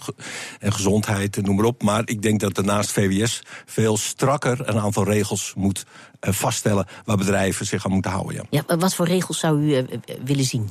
en 0.60 0.72
gezondheid 0.72 1.36
en 1.36 1.44
noem 1.44 1.56
maar 1.56 1.64
op. 1.64 1.82
Maar 1.82 2.02
ik 2.04 2.22
denk 2.22 2.40
dat 2.40 2.56
er 2.56 2.64
naast 2.64 2.92
VWS 2.92 3.42
veel 3.66 3.96
strakker 3.96 4.68
een 4.68 4.78
aantal 4.78 5.04
regels 5.04 5.52
moet 5.56 5.84
vaststellen 6.20 6.86
waar 7.04 7.16
bedrijven 7.16 7.66
zich 7.66 7.84
aan 7.84 7.92
moeten 7.92 8.10
houden. 8.10 8.46
Ja. 8.50 8.62
Ja, 8.66 8.76
wat 8.76 8.94
voor 8.94 9.06
regels 9.06 9.38
zou 9.38 9.60
u 9.60 9.74
eh, 9.74 9.78
eh, 9.78 9.98
willen 10.24 10.44
zien? 10.44 10.70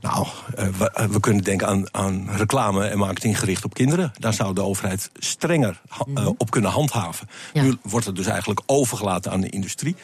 Nou, 0.00 0.26
we, 0.54 1.08
we, 1.10 1.20
kunnen 1.20 1.44
denken 1.44 1.66
aan, 1.66 1.94
aan, 1.94 2.28
reclame 2.36 2.86
en 2.86 2.98
marketing 2.98 3.38
gericht 3.38 3.64
op 3.64 3.74
kinderen. 3.74 4.12
Daar 4.18 4.32
zou 4.32 4.54
de 4.54 4.62
overheid 4.62 5.10
strenger 5.14 5.80
uh, 6.14 6.28
op 6.36 6.50
kunnen 6.50 6.70
handhaven. 6.70 7.28
Ja. 7.52 7.62
Nu 7.62 7.76
wordt 7.82 8.06
het 8.06 8.16
dus 8.16 8.26
eigenlijk 8.26 8.62
overgelaten 8.66 9.32
aan 9.32 9.40
de 9.40 9.48
industrie. 9.48 9.96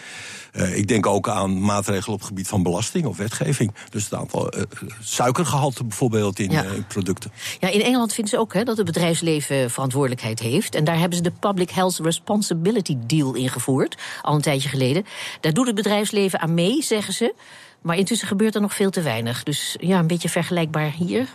Ik 0.52 0.88
denk 0.88 1.07
ook 1.07 1.28
aan 1.28 1.61
maatregelen 1.61 2.14
op 2.14 2.19
het 2.19 2.28
gebied 2.28 2.49
van 2.49 2.62
belasting 2.62 3.07
of 3.07 3.17
wetgeving. 3.17 3.75
Dus 3.90 4.05
het 4.05 4.14
aantal 4.14 4.52
suikergehalte 5.00 5.85
bijvoorbeeld 5.85 6.38
in, 6.38 6.50
ja. 6.50 6.62
in, 6.62 6.87
producten. 6.87 7.33
Ja, 7.61 7.69
in 7.69 7.83
Engeland 7.83 8.12
vinden 8.12 8.33
ze 8.33 8.40
ook 8.40 8.55
hè, 8.55 8.64
dat 8.64 8.76
het 8.76 8.87
bedrijfsleven 8.87 9.71
verantwoordelijkheid 9.71 10.38
heeft. 10.38 10.75
En 10.75 10.85
daar 10.85 10.99
hebben 10.99 11.17
ze 11.17 11.23
de 11.23 11.33
Public 11.40 11.71
Health 11.71 11.99
Responsibility 11.99 12.97
Deal 13.07 13.35
ingevoerd, 13.35 13.97
al 14.23 14.35
een 14.35 14.40
tijdje 14.40 14.69
geleden. 14.69 15.07
Daar 15.40 15.52
doet 15.52 15.67
het 15.67 15.75
bedrijfsleven 15.75 16.40
aan 16.40 16.55
mee, 16.55 16.83
zeggen 16.83 17.14
ze. 17.14 17.35
Maar 17.83 17.97
intussen 17.97 18.28
gebeurt 18.28 18.55
er 18.55 18.61
nog 18.61 18.75
veel 18.75 18.90
te 18.90 19.02
weinig. 19.02 19.43
Dus 19.43 19.76
ja, 19.81 19.99
een 19.99 20.07
beetje 20.07 20.28
vergelijkbaar 20.28 20.93
hier 20.93 21.28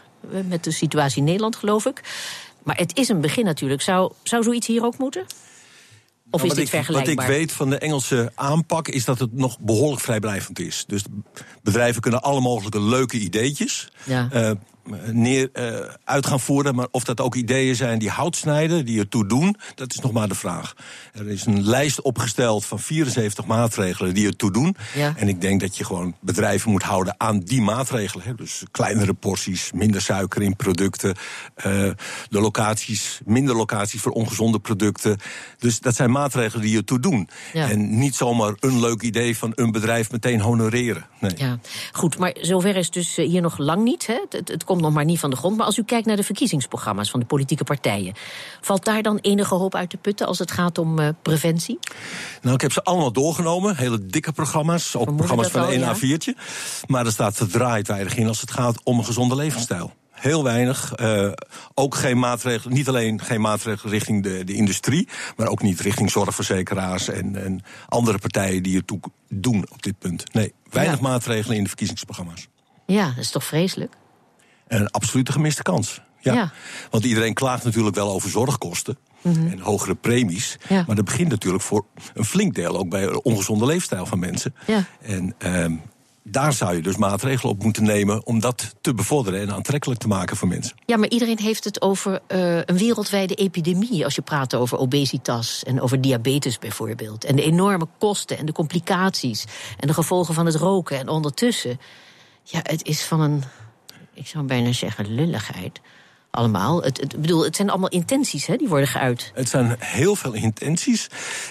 met 0.48 0.64
de 0.64 0.72
situatie 0.72 1.18
in 1.18 1.24
Nederland, 1.24 1.56
geloof 1.56 1.86
ik. 1.86 2.02
Maar 2.64 2.78
het 2.78 2.98
is 2.98 3.10
een 3.10 3.22
begin 3.22 3.46
natuurlijk. 3.46 3.82
Zou, 3.82 4.12
zou 4.24 4.44
zoiets 4.44 4.68
hier 4.68 4.84
ook 4.84 4.98
moeten? 4.98 5.26
Of 6.34 6.42
nou, 6.42 6.52
is 6.52 6.58
dit 6.58 6.64
ik, 6.64 6.70
vergelijkbaar? 6.70 7.16
Wat 7.16 7.26
ik 7.26 7.40
weet 7.40 7.52
van 7.52 7.70
de 7.70 7.78
Engelse 7.78 8.32
aanpak 8.36 8.88
is 8.88 9.06
dat 9.06 9.20
het 9.20 9.34
nog 9.34 9.60
behoorlijk 9.60 10.02
vrijblijvend 10.02 10.60
is. 10.60 10.84
Dus 10.88 11.04
bedrijven 11.64 12.02
kunnen 12.02 12.22
alle 12.22 12.42
mogelijke 12.42 12.82
leuke 12.82 13.18
ideetjes 13.18 13.92
ja. 14.04 14.30
uh, 14.34 14.52
neer, 15.12 15.50
uh, 15.54 15.80
uit 16.04 16.28
gaan 16.28 16.40
voeren. 16.40 16.76
Maar 16.76 16.88
of 16.92 17.04
dat 17.04 17.22
ook 17.22 17.36
ideeën 17.36 17.76
zijn 17.76 18.00
die 18.00 18.10
hout 18.10 18.36
snijden, 18.36 18.86
die 18.86 19.00
ertoe 19.00 19.28
doen, 19.28 19.58
dat 19.76 19.94
is 19.94 20.00
nog 20.00 20.12
maar 20.12 20.28
de 20.28 20.36
vraag. 20.36 20.76
Er 21.14 21.30
is 21.30 21.46
een 21.46 21.64
lijst 21.64 22.02
opgesteld 22.02 22.66
van 22.66 22.80
74 22.80 23.46
maatregelen 23.46 24.14
die 24.14 24.28
ertoe 24.28 24.52
doen. 24.52 24.76
Ja. 24.96 25.14
En 25.18 25.28
ik 25.28 25.42
denk 25.42 25.62
dat 25.62 25.78
je 25.78 25.86
gewoon 25.86 26.16
bedrijven 26.20 26.72
moet 26.72 26.84
houden 26.84 27.16
aan 27.18 27.40
die 27.40 27.62
maatregelen. 27.62 28.26
Hè. 28.26 28.36
Dus 28.36 28.64
kleinere 28.72 29.14
porties, 29.14 29.72
minder 29.72 30.02
suiker 30.02 30.42
in 30.42 30.56
producten. 30.56 31.16
Uh, 31.58 31.64
de 32.30 32.40
locaties, 32.40 33.20
minder 33.26 33.56
locaties 33.56 34.02
voor 34.02 34.12
ongezonde 34.12 34.60
producten. 34.60 35.18
Dus 35.58 35.80
dat 35.80 35.96
zijn 35.96 36.12
maatregelen 36.12 36.66
die 36.66 36.78
ertoe 36.78 37.00
doen. 37.00 37.30
Ja. 37.54 37.70
En 37.70 38.00
niet 38.00 38.16
zomaar 38.16 38.54
een 38.60 38.80
leuk 38.80 39.02
idee 39.02 39.38
van 39.38 39.52
een 39.56 39.72
bedrijf 39.72 40.12
meteen 40.12 40.42
honoreren. 40.42 41.06
Nee. 41.20 41.32
Ja, 41.36 41.60
goed, 41.92 42.18
maar 42.18 42.36
zover 42.42 42.76
is 42.76 42.90
dus 42.90 43.16
hier 43.16 43.42
nog 43.42 43.58
lang 43.58 43.84
niet. 43.84 44.08
Hè? 44.08 44.20
Het, 44.30 44.48
het 44.48 44.64
komt 44.74 44.86
nog 44.86 44.94
maar 44.94 45.06
niet 45.06 45.20
van 45.20 45.30
de 45.30 45.36
grond. 45.36 45.58
Maar 45.58 45.66
als 45.66 45.78
u 45.78 45.84
kijkt 45.84 46.06
naar 46.06 46.16
de 46.16 46.24
verkiezingsprogramma's 46.24 47.10
van 47.10 47.20
de 47.20 47.26
politieke 47.26 47.64
partijen... 47.64 48.14
valt 48.62 48.86
daar 48.86 49.02
dan 49.02 49.18
enige 49.18 49.56
hoop 49.56 49.76
uit 49.76 49.90
te 49.90 49.98
putten 49.98 50.28
als 50.28 50.40
het 50.40 50.52
gaat 50.52 50.78
om 50.78 51.00
uh, 51.00 51.08
preventie? 51.22 51.80
Nou, 52.42 52.56
ik 52.56 52.62
heb 52.62 52.72
ze 52.72 52.84
allemaal 52.84 53.12
doorgenomen. 53.12 53.78
Hele 53.78 54.06
dikke 54.06 54.32
programma's. 54.32 54.96
Ook 54.96 55.16
programma's 55.16 55.48
van 55.48 55.64
een 55.64 55.80
ja? 55.80 55.96
A4'tje. 55.96 56.42
Maar 56.88 57.06
er 57.06 57.12
staat 57.12 57.36
verdraaid 57.36 57.88
weinig 57.88 58.16
in 58.16 58.28
als 58.28 58.42
het 58.42 58.52
gaat 58.52 58.84
om 58.84 58.98
een 58.98 59.06
gezonde 59.06 59.36
levensstijl. 59.36 59.94
Heel 60.12 60.44
weinig. 60.44 60.94
Uh, 61.00 61.32
ook 61.74 61.96
geen 61.96 62.20
maatregelen, 62.20 62.74
niet 62.74 62.88
alleen 62.88 63.22
geen 63.22 63.42
maatregelen 63.42 63.94
richting 63.94 64.24
de, 64.24 64.44
de 64.44 64.54
industrie, 64.54 65.08
maar 65.38 65.48
ook 65.48 65.62
niet 65.62 65.80
richting 65.80 66.12
zorgverzekeraars 66.12 67.10
en, 67.10 67.44
en 67.44 67.64
andere 67.88 68.18
partijen 68.18 68.64
die 68.64 68.78
ertoe 68.78 69.00
doen 69.30 69.66
op 69.72 69.84
dit 69.84 70.00
punt. 70.00 70.34
Nee, 70.34 70.54
weinig 70.70 70.96
Ja. 70.96 71.02
maatregelen 71.02 71.58
in 71.58 71.64
de 71.64 71.70
verkiezingsprogramma's. 71.70 72.48
Ja, 72.86 73.06
dat 73.06 73.18
is 73.18 73.32
toch 73.32 73.44
vreselijk? 73.44 73.94
En 74.74 74.82
een 74.82 74.92
absolute 74.92 75.32
gemiste 75.32 75.62
kans. 75.62 76.02
Ja. 76.20 76.34
Ja. 76.34 76.52
Want 76.90 77.06
iedereen 77.06 77.34
klaagt 77.34 77.64
natuurlijk 77.64 77.96
wel 77.96 78.12
over 78.12 78.30
zorgkosten. 78.30 78.98
En 79.24 79.60
hogere 79.60 79.96
premies. 79.96 80.58
Mhm. 80.64 80.74
Ja. 80.74 80.84
Maar 80.88 80.96
dat 80.96 81.06
begint 81.06 81.30
natuurlijk 81.30 81.64
voor 81.64 81.86
een 82.14 82.26
flink 82.26 82.56
deel 82.56 82.78
ook 82.78 82.90
bij 82.90 83.04
een 83.04 83.24
ongezonde 83.24 83.66
leefstijl 83.66 84.06
van 84.06 84.20
mensen. 84.20 84.56
Ja. 84.68 84.86
En 85.02 85.36
ehm 85.38 85.74
daar 86.24 86.54
zou 86.54 86.76
je 86.76 86.82
dus 86.82 86.98
maatregelen 86.98 87.54
op 87.54 87.64
moeten 87.64 87.84
nemen 87.84 88.26
om 88.26 88.40
dat 88.40 88.76
te 88.82 88.94
bevorderen 88.94 89.42
en 89.42 89.54
aantrekkelijk 89.54 90.00
te 90.00 90.08
maken 90.08 90.38
voor 90.38 90.48
mensen. 90.48 90.76
Ja, 90.86 90.98
maar 90.98 91.10
iedereen 91.10 91.40
heeft 91.40 91.64
het 91.64 91.82
over 91.82 92.12
uh, 92.28 92.56
een 92.56 92.78
wereldwijde 92.78 93.34
epidemie. 93.36 94.04
Als 94.04 94.16
je 94.16 94.22
praat 94.22 94.56
over 94.56 94.78
obesitas 94.78 95.64
en 95.64 95.82
over 95.82 96.02
diabetes 96.02 96.60
bijvoorbeeld. 96.60 97.24
En 97.24 97.36
de 97.36 97.44
enorme 97.44 97.88
kosten 97.98 98.38
en 98.38 98.46
de 98.46 98.52
complicaties. 98.52 99.46
En 99.80 99.88
de 99.88 99.94
gevolgen 99.94 100.34
van 100.34 100.46
het 100.46 100.56
roken. 100.56 100.98
En 100.98 101.08
ondertussen, 101.08 101.80
ja, 102.44 102.60
het 102.64 102.86
is 102.86 103.04
van 103.04 103.22
een, 103.22 103.44
ik 104.14 104.28
zou 104.28 104.46
bijna 104.46 104.72
zeggen, 104.72 105.16
lulligheid. 105.16 105.82
Allemaal. 106.32 106.84
Het, 106.84 107.00
het, 107.00 107.22
bedoel, 107.22 107.44
het 107.44 107.56
zijn 107.56 107.70
allemaal 107.70 107.90
intenties 107.90 108.46
hè, 108.46 108.56
die 108.56 108.68
worden 108.68 108.88
geuit. 108.88 109.32
Het 109.36 109.50
zijn 109.50 109.76
heel 109.80 110.16
veel 110.16 110.34
intenties. 110.34 111.08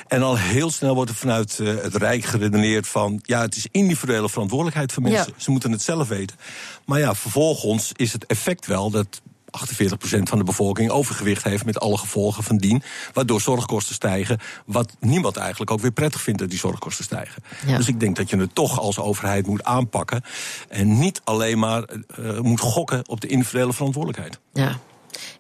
En 0.08 0.22
al 0.22 0.38
heel 0.38 0.70
snel 0.70 0.94
wordt 0.94 1.10
er 1.10 1.16
vanuit 1.16 1.58
uh, 1.58 1.82
het 1.82 1.94
Rijk 1.94 2.24
geredeneerd 2.24 2.88
van... 2.88 3.20
ja, 3.22 3.40
het 3.40 3.56
is 3.56 3.66
individuele 3.70 4.28
verantwoordelijkheid 4.28 4.92
van 4.92 5.02
mensen. 5.02 5.32
Ja. 5.36 5.42
Ze 5.42 5.50
moeten 5.50 5.72
het 5.72 5.82
zelf 5.82 6.08
weten. 6.08 6.36
Maar 6.84 6.98
ja, 6.98 7.14
vervolgens 7.14 7.92
is 7.96 8.12
het 8.12 8.26
effect 8.26 8.66
wel 8.66 8.90
dat 8.90 9.20
48% 9.58 10.22
van 10.22 10.38
de 10.38 10.44
bevolking 10.44 10.90
overgewicht 10.90 11.44
heeft 11.44 11.64
met 11.64 11.80
alle 11.80 11.98
gevolgen 11.98 12.42
van 12.42 12.56
dien. 12.56 12.82
Waardoor 13.12 13.40
zorgkosten 13.40 13.94
stijgen. 13.94 14.38
Wat 14.66 14.96
niemand 15.00 15.36
eigenlijk 15.36 15.70
ook 15.70 15.80
weer 15.80 15.90
prettig 15.90 16.20
vindt 16.20 16.40
dat 16.40 16.50
die 16.50 16.58
zorgkosten 16.58 17.04
stijgen. 17.04 17.42
Ja. 17.66 17.76
Dus 17.76 17.88
ik 17.88 18.00
denk 18.00 18.16
dat 18.16 18.30
je 18.30 18.36
het 18.36 18.54
toch 18.54 18.80
als 18.80 18.98
overheid 18.98 19.46
moet 19.46 19.64
aanpakken. 19.64 20.22
En 20.68 20.98
niet 20.98 21.20
alleen 21.24 21.58
maar 21.58 21.84
uh, 22.18 22.38
moet 22.38 22.60
gokken 22.60 23.08
op 23.08 23.20
de 23.20 23.26
individuele 23.26 23.72
verantwoordelijkheid. 23.72 24.38
Ja, 24.52 24.78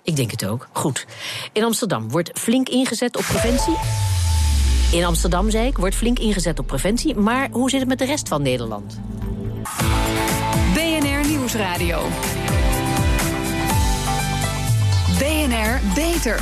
ik 0.02 0.16
denk 0.16 0.30
het 0.30 0.44
ook. 0.46 0.68
Goed. 0.72 1.06
In 1.52 1.64
Amsterdam 1.64 2.10
wordt 2.10 2.30
flink 2.34 2.68
ingezet 2.68 3.16
op 3.16 3.24
preventie. 3.24 3.76
In 4.92 5.04
Amsterdam, 5.04 5.50
zei 5.50 5.66
ik, 5.66 5.76
wordt 5.76 5.94
flink 5.94 6.18
ingezet 6.18 6.58
op 6.58 6.66
preventie. 6.66 7.14
Maar 7.14 7.48
hoe 7.50 7.70
zit 7.70 7.80
het 7.80 7.88
met 7.88 7.98
de 7.98 8.04
rest 8.04 8.28
van 8.28 8.42
Nederland? 8.42 9.00
BNR 10.74 11.28
Nieuwsradio. 11.28 12.08
Beter. 15.96 16.38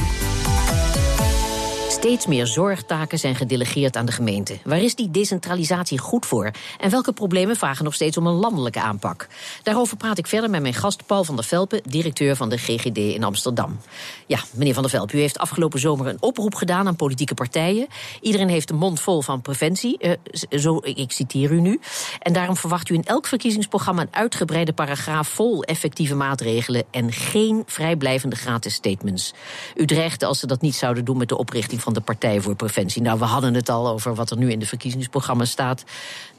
Steeds 2.01 2.27
meer 2.27 2.47
zorgtaken 2.47 3.19
zijn 3.19 3.35
gedelegeerd 3.35 3.97
aan 3.97 4.07
de 4.07 4.13
gemeente. 4.13 4.59
Waar 4.65 4.81
is 4.81 4.95
die 4.95 5.11
decentralisatie 5.11 5.99
goed 5.99 6.27
voor? 6.27 6.51
En 6.79 6.91
welke 6.91 7.13
problemen 7.13 7.57
vragen 7.57 7.85
nog 7.85 7.95
steeds 7.95 8.17
om 8.17 8.27
een 8.27 8.35
landelijke 8.35 8.81
aanpak? 8.81 9.27
Daarover 9.63 9.97
praat 9.97 10.19
ik 10.19 10.27
verder 10.27 10.51
met 10.51 10.63
mijn 10.63 10.75
gast 10.75 11.07
Paul 11.07 11.25
van 11.25 11.37
der 11.37 11.45
Velpen, 11.45 11.81
directeur 11.85 12.37
van 12.37 12.49
de 12.49 12.59
GGD 12.59 12.97
in 12.97 13.25
Amsterdam. 13.25 13.81
Ja, 14.27 14.39
meneer 14.53 14.75
van 14.75 14.83
der 14.83 14.93
Velpen, 14.93 15.19
u 15.19 15.21
heeft 15.21 15.39
afgelopen 15.39 15.81
zomer 15.81 16.07
een 16.07 16.23
oproep 16.23 16.55
gedaan 16.55 16.87
aan 16.87 16.97
politieke 16.97 17.35
partijen. 17.35 17.87
Iedereen 18.21 18.49
heeft 18.49 18.71
een 18.71 18.77
mond 18.77 19.01
vol 19.01 19.23
van 19.23 19.43
preventie, 19.43 19.97
uh, 20.01 20.13
zo, 20.59 20.81
ik 20.83 21.13
citeer 21.13 21.51
u 21.51 21.61
nu. 21.61 21.81
En 22.19 22.33
daarom 22.33 22.57
verwacht 22.57 22.89
u 22.89 22.95
in 22.95 23.05
elk 23.05 23.27
verkiezingsprogramma 23.27 24.03
een 24.03 24.09
uitgebreide 24.11 24.73
paragraaf 24.73 25.29
vol 25.29 25.63
effectieve 25.63 26.15
maatregelen 26.15 26.85
en 26.91 27.13
geen 27.13 27.63
vrijblijvende 27.67 28.37
gratis 28.37 28.75
statements. 28.75 29.35
U 29.75 29.87
dreigde 29.87 30.27
als 30.27 30.39
ze 30.39 30.47
dat 30.47 30.61
niet 30.61 30.75
zouden 30.75 31.05
doen 31.05 31.17
met 31.17 31.29
de 31.29 31.39
oprichting 31.39 31.81
van 31.81 31.89
de 31.93 32.01
Partij 32.01 32.41
voor 32.41 32.55
Preventie. 32.55 33.03
Nou, 33.03 33.19
we 33.19 33.25
hadden 33.25 33.55
het 33.55 33.69
al 33.69 33.89
over 33.89 34.15
wat 34.15 34.31
er 34.31 34.37
nu 34.37 34.51
in 34.51 34.59
de 34.59 34.67
verkiezingsprogramma 34.67 35.45
staat. 35.45 35.85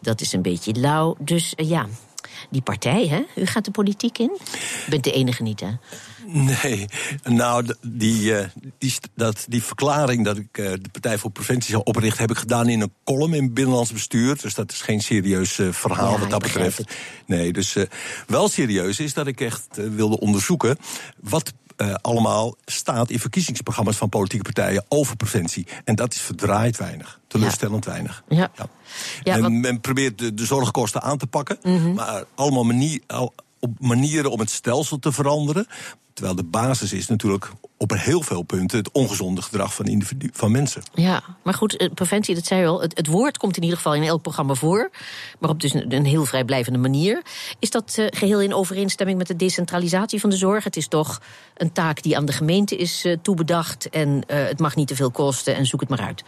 Dat 0.02 0.22
is 0.22 0.34
een 0.34 0.42
beetje 0.42 0.74
lauw. 0.74 1.16
Dus 1.20 1.54
uh, 1.58 1.70
ja, 1.70 1.88
die 2.50 2.62
partij, 2.62 3.08
hè? 3.08 3.42
U 3.42 3.46
gaat 3.46 3.66
de 3.66 3.72
politiek 3.72 4.18
in? 4.18 4.40
U 4.88 4.90
bent 4.90 5.04
de 5.04 5.12
enige 5.12 5.44
niet, 5.44 5.60
hè? 5.60 5.70
Nee, 6.26 6.86
nou, 7.24 7.66
die, 7.82 8.32
uh, 8.32 8.46
die, 8.78 8.94
dat, 9.16 9.46
die 9.48 9.64
verklaring 9.64 10.26
dat 10.26 10.38
ik 10.38 10.58
uh, 10.58 10.72
de 10.72 10.90
Partij 10.92 11.18
voor 11.18 11.32
Preventie 11.32 11.70
zou 11.70 11.84
oprichten... 11.84 12.22
heb 12.22 12.32
ik 12.32 12.38
gedaan 12.38 12.70
in 12.70 12.82
een 12.82 12.94
column 13.04 13.34
in 13.34 13.54
Binnenlands 13.54 13.92
Bestuur. 13.92 14.38
Dus 14.42 14.54
dat 14.54 14.72
is 14.72 14.82
geen 14.82 15.02
serieus 15.02 15.58
uh, 15.58 15.72
verhaal 15.72 16.14
Ja, 16.14 16.20
wat 16.20 16.30
dat 16.30 16.42
betreft. 16.42 16.84
Nee, 17.26 17.54
dus 17.54 17.76
wel 18.28 18.50
serieus 18.50 19.00
is 19.00 19.14
dat 19.14 19.28
ik 19.28 19.42
echt 19.42 19.68
wilde 19.76 20.20
onderzoeken... 20.20 20.78
wat 21.20 21.54
uh, 21.82 21.94
allemaal 22.02 22.56
staat 22.66 23.10
in 23.10 23.20
verkiezingsprogramma's 23.20 23.98
van 23.98 24.10
politieke 24.10 24.44
partijen 24.44 24.86
over 24.88 25.16
preventie. 25.16 25.68
En 25.84 25.96
dat 25.96 26.14
is 26.14 26.22
verdraaid 26.22 26.78
weinig, 26.78 27.20
teleurstellend 27.28 27.86
ja. 27.86 27.92
weinig. 27.92 28.24
Ja. 28.28 28.52
Ja. 28.56 28.70
Ja, 29.24 29.34
men, 29.34 29.42
wat... 29.42 29.52
men, 29.52 29.82
probeert 29.82 30.18
de, 30.18 30.34
de, 30.34 30.46
zorgkosten 30.46 31.02
aan 31.02 31.18
te 31.18 31.28
pakken, 31.28 31.58
mm. 31.64 31.78
-hmm. 31.78 31.94
maar 31.94 32.24
allemaal 32.36 32.64
manier, 32.64 33.02
al, 33.08 33.34
op 33.62 33.80
manieren 33.80 34.32
om 34.32 34.40
het 34.40 34.50
stelsel 34.50 35.00
te 35.00 35.12
veranderen. 35.12 35.68
Terwijl 36.14 36.36
de 36.36 36.44
basis 36.44 36.94
is 36.94 37.08
natuurlijk 37.08 37.52
op 37.78 37.92
heel 37.96 38.22
veel 38.22 38.42
punten 38.42 38.78
het 38.78 38.92
ongezonde 38.92 39.42
gedrag 39.42 39.74
van, 39.74 39.86
individu 39.86 40.30
van 40.34 40.52
mensen. 40.52 40.82
Ja, 40.94 41.24
maar 41.44 41.54
goed, 41.54 41.90
preventie, 41.94 42.36
dat 42.36 42.46
zei 42.46 42.62
je 42.62 42.68
al. 42.68 42.82
Het, 42.82 42.98
het, 42.98 43.08
woord 43.08 43.38
komt 43.38 43.56
in 43.56 43.64
ieder 43.64 43.78
geval 43.78 43.96
in 43.96 44.04
elk 44.04 44.22
programma 44.22 44.54
voor. 44.54 44.90
Maar 45.40 45.50
op 45.50 45.62
dus 45.62 45.74
een, 45.74 45.94
een 45.94 46.06
heel 46.06 46.26
vrijblijvende 46.26 46.80
manier. 46.80 47.22
Is 47.60 47.70
dat 47.70 47.96
uh, 48.00 48.08
geheel 48.10 48.42
in 48.42 48.54
overeenstemming 48.54 49.18
met 49.18 49.28
de 49.28 49.36
decentralisatie 49.36 50.20
van 50.20 50.30
de 50.30 50.36
zorg? 50.36 50.64
Het 50.64 50.76
is 50.76 50.88
toch 50.88 51.22
een 51.58 51.72
taak 51.72 52.02
die 52.02 52.18
aan 52.18 52.26
de 52.26 52.32
gemeente 52.32 52.76
is 52.76 53.06
uh, 53.06 53.18
toebedacht. 53.22 53.90
En 53.90 54.10
uh, 54.10 54.22
het 54.28 54.60
mag 54.60 54.76
niet 54.76 54.88
te 54.88 54.96
veel 54.96 55.12
kosten 55.12 55.56
en 55.56 55.66
zoek 55.66 55.80
het 55.80 55.90
maar 55.90 56.02
uit. 56.02 56.24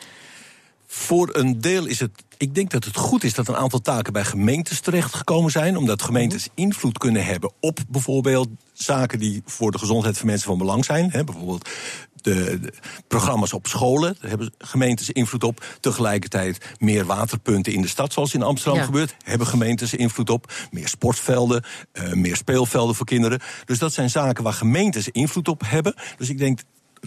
Voor 0.88 1.36
een 1.36 1.62
deel 1.62 1.86
is 1.86 2.00
het. 2.00 2.12
Ik 2.44 2.56
denk 2.56 2.72
dat 2.72 2.84
het 2.84 2.98
goed 2.98 3.24
is 3.24 3.34
dat 3.34 3.48
een 3.48 3.56
aantal 3.56 3.82
taken 3.82 4.14
bij 4.14 4.24
gemeentes 4.24 4.80
terechtgekomen 4.80 5.52
zijn. 5.52 5.78
Omdat 5.78 6.02
gemeentes 6.02 6.48
invloed 6.54 6.98
kunnen 6.98 7.26
hebben 7.26 7.52
op 7.60 7.80
bijvoorbeeld 7.88 8.48
zaken 8.74 9.20
die 9.20 9.42
voor 9.46 9.72
de 9.72 9.78
gezondheid 9.78 10.18
van 10.18 10.26
mensen 10.28 10.48
van 10.48 10.58
belang 10.58 10.86
zijn. 10.86 11.12
Hè, 11.12 11.24
bijvoorbeeld 11.24 11.70
de, 12.16 12.60
de 12.62 12.74
programma's 13.08 13.54
op 13.54 13.68
scholen. 13.68 14.16
Daar 14.20 14.30
hebben 14.30 14.54
gemeentes 14.58 15.10
invloed 15.10 15.44
op. 15.44 15.66
Tegelijkertijd 15.80 16.66
meer 16.80 17.06
waterpunten 17.06 17.74
in 17.74 17.82
de 17.82 17.88
stad, 17.88 18.14
zoals 18.14 18.34
in 18.34 18.44
Amsterdam 18.44 18.80
Ja. 18.80 18.86
gebeurt. 18.86 19.16
Hebben 19.24 19.48
gemeentes 19.48 19.94
invloed 19.94 20.30
op. 20.30 20.54
Meer 20.72 20.88
sportvelden, 20.88 21.64
eh, 21.92 22.12
meer 22.14 22.36
speelvelden 22.36 22.96
voor 22.96 23.06
kinderen. 23.06 23.40
Dus 23.66 23.80
dat 23.80 23.94
zijn 23.94 24.10
zaken 24.10 24.44
waar 24.44 24.54
gemeentes 24.54 25.08
invloed 25.10 25.48
op 25.48 25.62
hebben. 25.66 25.96
Dus 26.18 26.30
ik 26.30 26.38
denk 26.38 26.60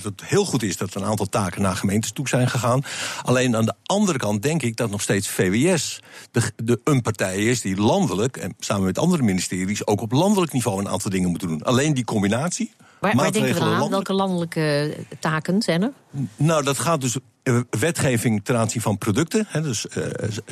dat 0.02 0.20
het 0.20 0.28
heel 0.28 0.44
goed 0.44 0.62
is 0.62 0.76
dat 0.76 0.94
een 0.94 1.04
aantal 1.04 1.28
taken 1.28 1.62
naar 1.62 1.76
gemeentes 1.76 2.12
toe 2.12 2.28
zijn 2.28 2.50
gegaan. 2.50 2.84
Alleen 3.22 3.56
aan 3.56 3.64
de 3.64 3.74
andere 3.82 4.18
kant 4.18 4.42
denk 4.42 4.62
ik 4.62 4.76
dat 4.76 4.90
nog 4.90 5.02
steeds 5.02 5.28
VWS 5.28 6.00
de, 6.30 6.52
de 6.56 6.80
een 6.84 7.02
partij 7.02 7.36
is 7.36 7.60
die 7.60 7.76
landelijk, 7.76 8.36
en 8.36 8.54
samen 8.58 8.84
met 8.84 8.98
andere 8.98 9.22
ministeries, 9.22 9.86
ook 9.86 10.00
op 10.00 10.12
landelijk 10.12 10.52
niveau 10.52 10.80
een 10.80 10.88
aantal 10.88 11.10
dingen 11.10 11.30
moeten 11.30 11.48
doen. 11.48 11.62
Alleen 11.62 11.94
die 11.94 12.04
combinatie. 12.04 12.72
Waar, 13.06 13.16
waar 13.22 13.32
denken 13.32 13.54
we 13.54 13.60
dan 13.60 13.72
aan? 13.74 13.90
Welke 13.90 14.12
landelijke 14.12 14.94
eh, 15.10 15.16
taken 15.20 15.62
zijn 15.62 15.82
er? 15.82 15.92
nou, 16.36 16.64
dat 16.64 16.78
gaat 16.78 17.00
dus 17.00 17.16
eh, 17.42 17.58
wetgeving 17.70 18.44
ten 18.44 18.56
aanzien 18.56 18.80
van 18.82 18.98
producten. 18.98 19.44
Hè, 19.48 19.60
dus 19.62 19.88
eh, 19.88 20.02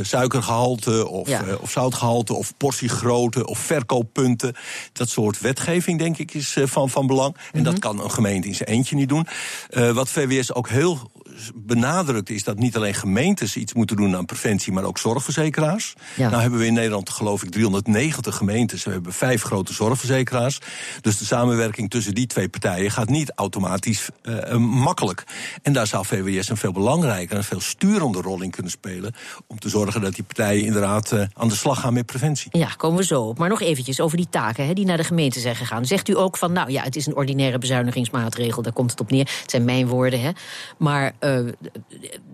suikergehalte 0.01 1.09
of, 1.09 1.29
Ja. 1.29 1.43
of 1.61 1.71
zoutgehalte 1.71 2.35
of 2.35 2.57
portiegrootte 2.57 3.47
of 3.47 3.59
verkooppunten. 3.59 4.55
Dat 4.93 5.09
soort 5.09 5.41
wetgeving, 5.41 5.99
denk 5.99 6.19
ik, 6.19 6.35
is 6.35 6.57
van, 6.65 6.91
van 6.91 7.07
belang. 7.07 7.37
En 7.53 7.61
Mhm. 7.61 7.71
dat 7.71 7.79
kan 7.79 8.01
een 8.01 8.11
gemeente 8.11 8.49
in 8.49 8.55
zijn 8.55 8.69
eentje 8.69 8.97
niet 8.97 9.09
doen. 9.09 9.27
Wat 9.95 10.09
VWS 10.11 10.53
ook 10.55 10.69
heel 10.69 11.11
benadrukt 11.55 12.31
is 12.31 12.45
dat 12.45 12.59
niet 12.59 12.77
alleen 12.77 12.95
gemeentes 12.95 13.57
iets 13.57 13.73
moeten 13.73 13.97
doen 13.97 14.17
aan 14.17 14.25
preventie, 14.25 14.73
maar 14.73 14.85
ook 14.85 14.99
zorgverzekeraars. 14.99 15.95
Ja. 16.17 16.29
Nou 16.29 16.41
hebben 16.43 16.59
we 16.61 16.67
in 16.67 16.75
Nederland 16.75 17.11
geloof 17.11 17.43
ik 17.43 17.51
390 17.51 18.37
gemeentes. 18.37 18.85
We 18.85 18.91
hebben 18.91 19.13
vijf 19.13 19.43
grote 19.43 19.73
zorgverzekeraars. 19.73 20.59
Dus 21.01 21.19
de 21.19 21.25
samenwerking 21.25 21.91
tussen 21.91 22.15
die 22.15 22.27
twee 22.27 22.49
partijen 22.49 22.91
gaat 22.91 23.09
niet 23.09 23.33
automatisch 23.35 24.09
eh, 24.23 24.51
eh, 24.51 24.59
makkelijk. 24.59 25.25
En 25.63 25.73
daar 25.73 25.87
zou 25.87 26.07
VWS 26.07 26.49
een 26.49 26.57
veel 26.57 26.73
belangrijker 26.73 27.37
en 27.37 27.45
veel 27.45 27.61
sturende 27.61 28.21
rol 28.21 28.43
in 28.43 28.51
kunnen 28.51 28.73
spelen. 28.73 29.15
Om 29.47 29.59
te 29.59 29.69
zorgen 29.69 30.01
dat 30.01 30.15
die 30.15 30.25
partijen 30.25 30.65
inderdaad 30.65 31.13
eh, 31.13 31.23
aan 31.33 31.49
de 31.49 31.55
slag 31.55 31.81
gaan 31.81 31.93
met 31.93 32.07
preventie. 32.07 32.59
Ja, 32.59 32.69
komen 32.77 32.99
we 32.99 33.05
zo 33.05 33.23
op. 33.23 33.39
Maar 33.39 33.49
nog 33.49 33.61
eventjes 33.61 34.01
over 34.01 34.17
die 34.17 34.29
taken 34.31 34.67
hè, 34.67 34.73
die 34.73 34.85
naar 34.85 34.97
de 34.97 35.05
gemeente 35.05 35.41
zijn 35.41 35.57
gegaan. 35.57 35.87
Zegt 35.87 36.09
u 36.09 36.17
ook 36.17 36.37
van, 36.37 36.53
nou 36.53 36.71
ja, 36.71 36.83
het 36.83 36.97
is 36.97 37.07
een 37.07 37.17
ordinaire 37.17 37.59
bezuinigingsmaatregel, 37.59 38.63
daar 38.63 38.73
komt 38.73 38.91
het 38.91 39.01
op 39.01 39.11
neer. 39.11 39.31
Het 39.41 39.51
zijn 39.51 39.65
mijn 39.65 39.87
woorden, 39.87 40.21
hè. 40.21 40.31
Maar 40.79 41.14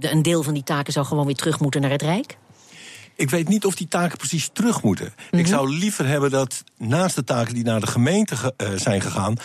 een 0.01 0.23
deel 0.23 0.43
van 0.43 0.55
die 0.55 0.63
taken 0.65 0.93
zou 0.93 1.07
gewoon 1.07 1.27
weer 1.27 1.35
terug 1.35 1.61
moeten 1.61 1.81
naar 1.81 1.91
het 1.91 2.03
Rijk? 2.03 2.37
Ik 3.15 3.31
weet 3.31 3.49
niet 3.49 3.65
of 3.65 3.75
die 3.75 3.89
taken 3.89 4.17
precies 4.19 4.51
terug 4.53 4.83
moeten. 4.83 5.15
Mhm. 5.31 5.41
Ik 5.41 5.47
zou 5.47 5.71
liever 5.71 6.07
hebben 6.07 6.31
dat 6.31 6.65
naast 6.79 7.15
de 7.15 7.25
taken 7.25 7.55
die 7.55 7.65
naar 7.65 7.81
de 7.81 7.87
gemeente 7.87 8.37
ge- 8.37 8.55
eh, 8.57 8.69
zijn 8.75 9.01
gegaan, 9.01 9.37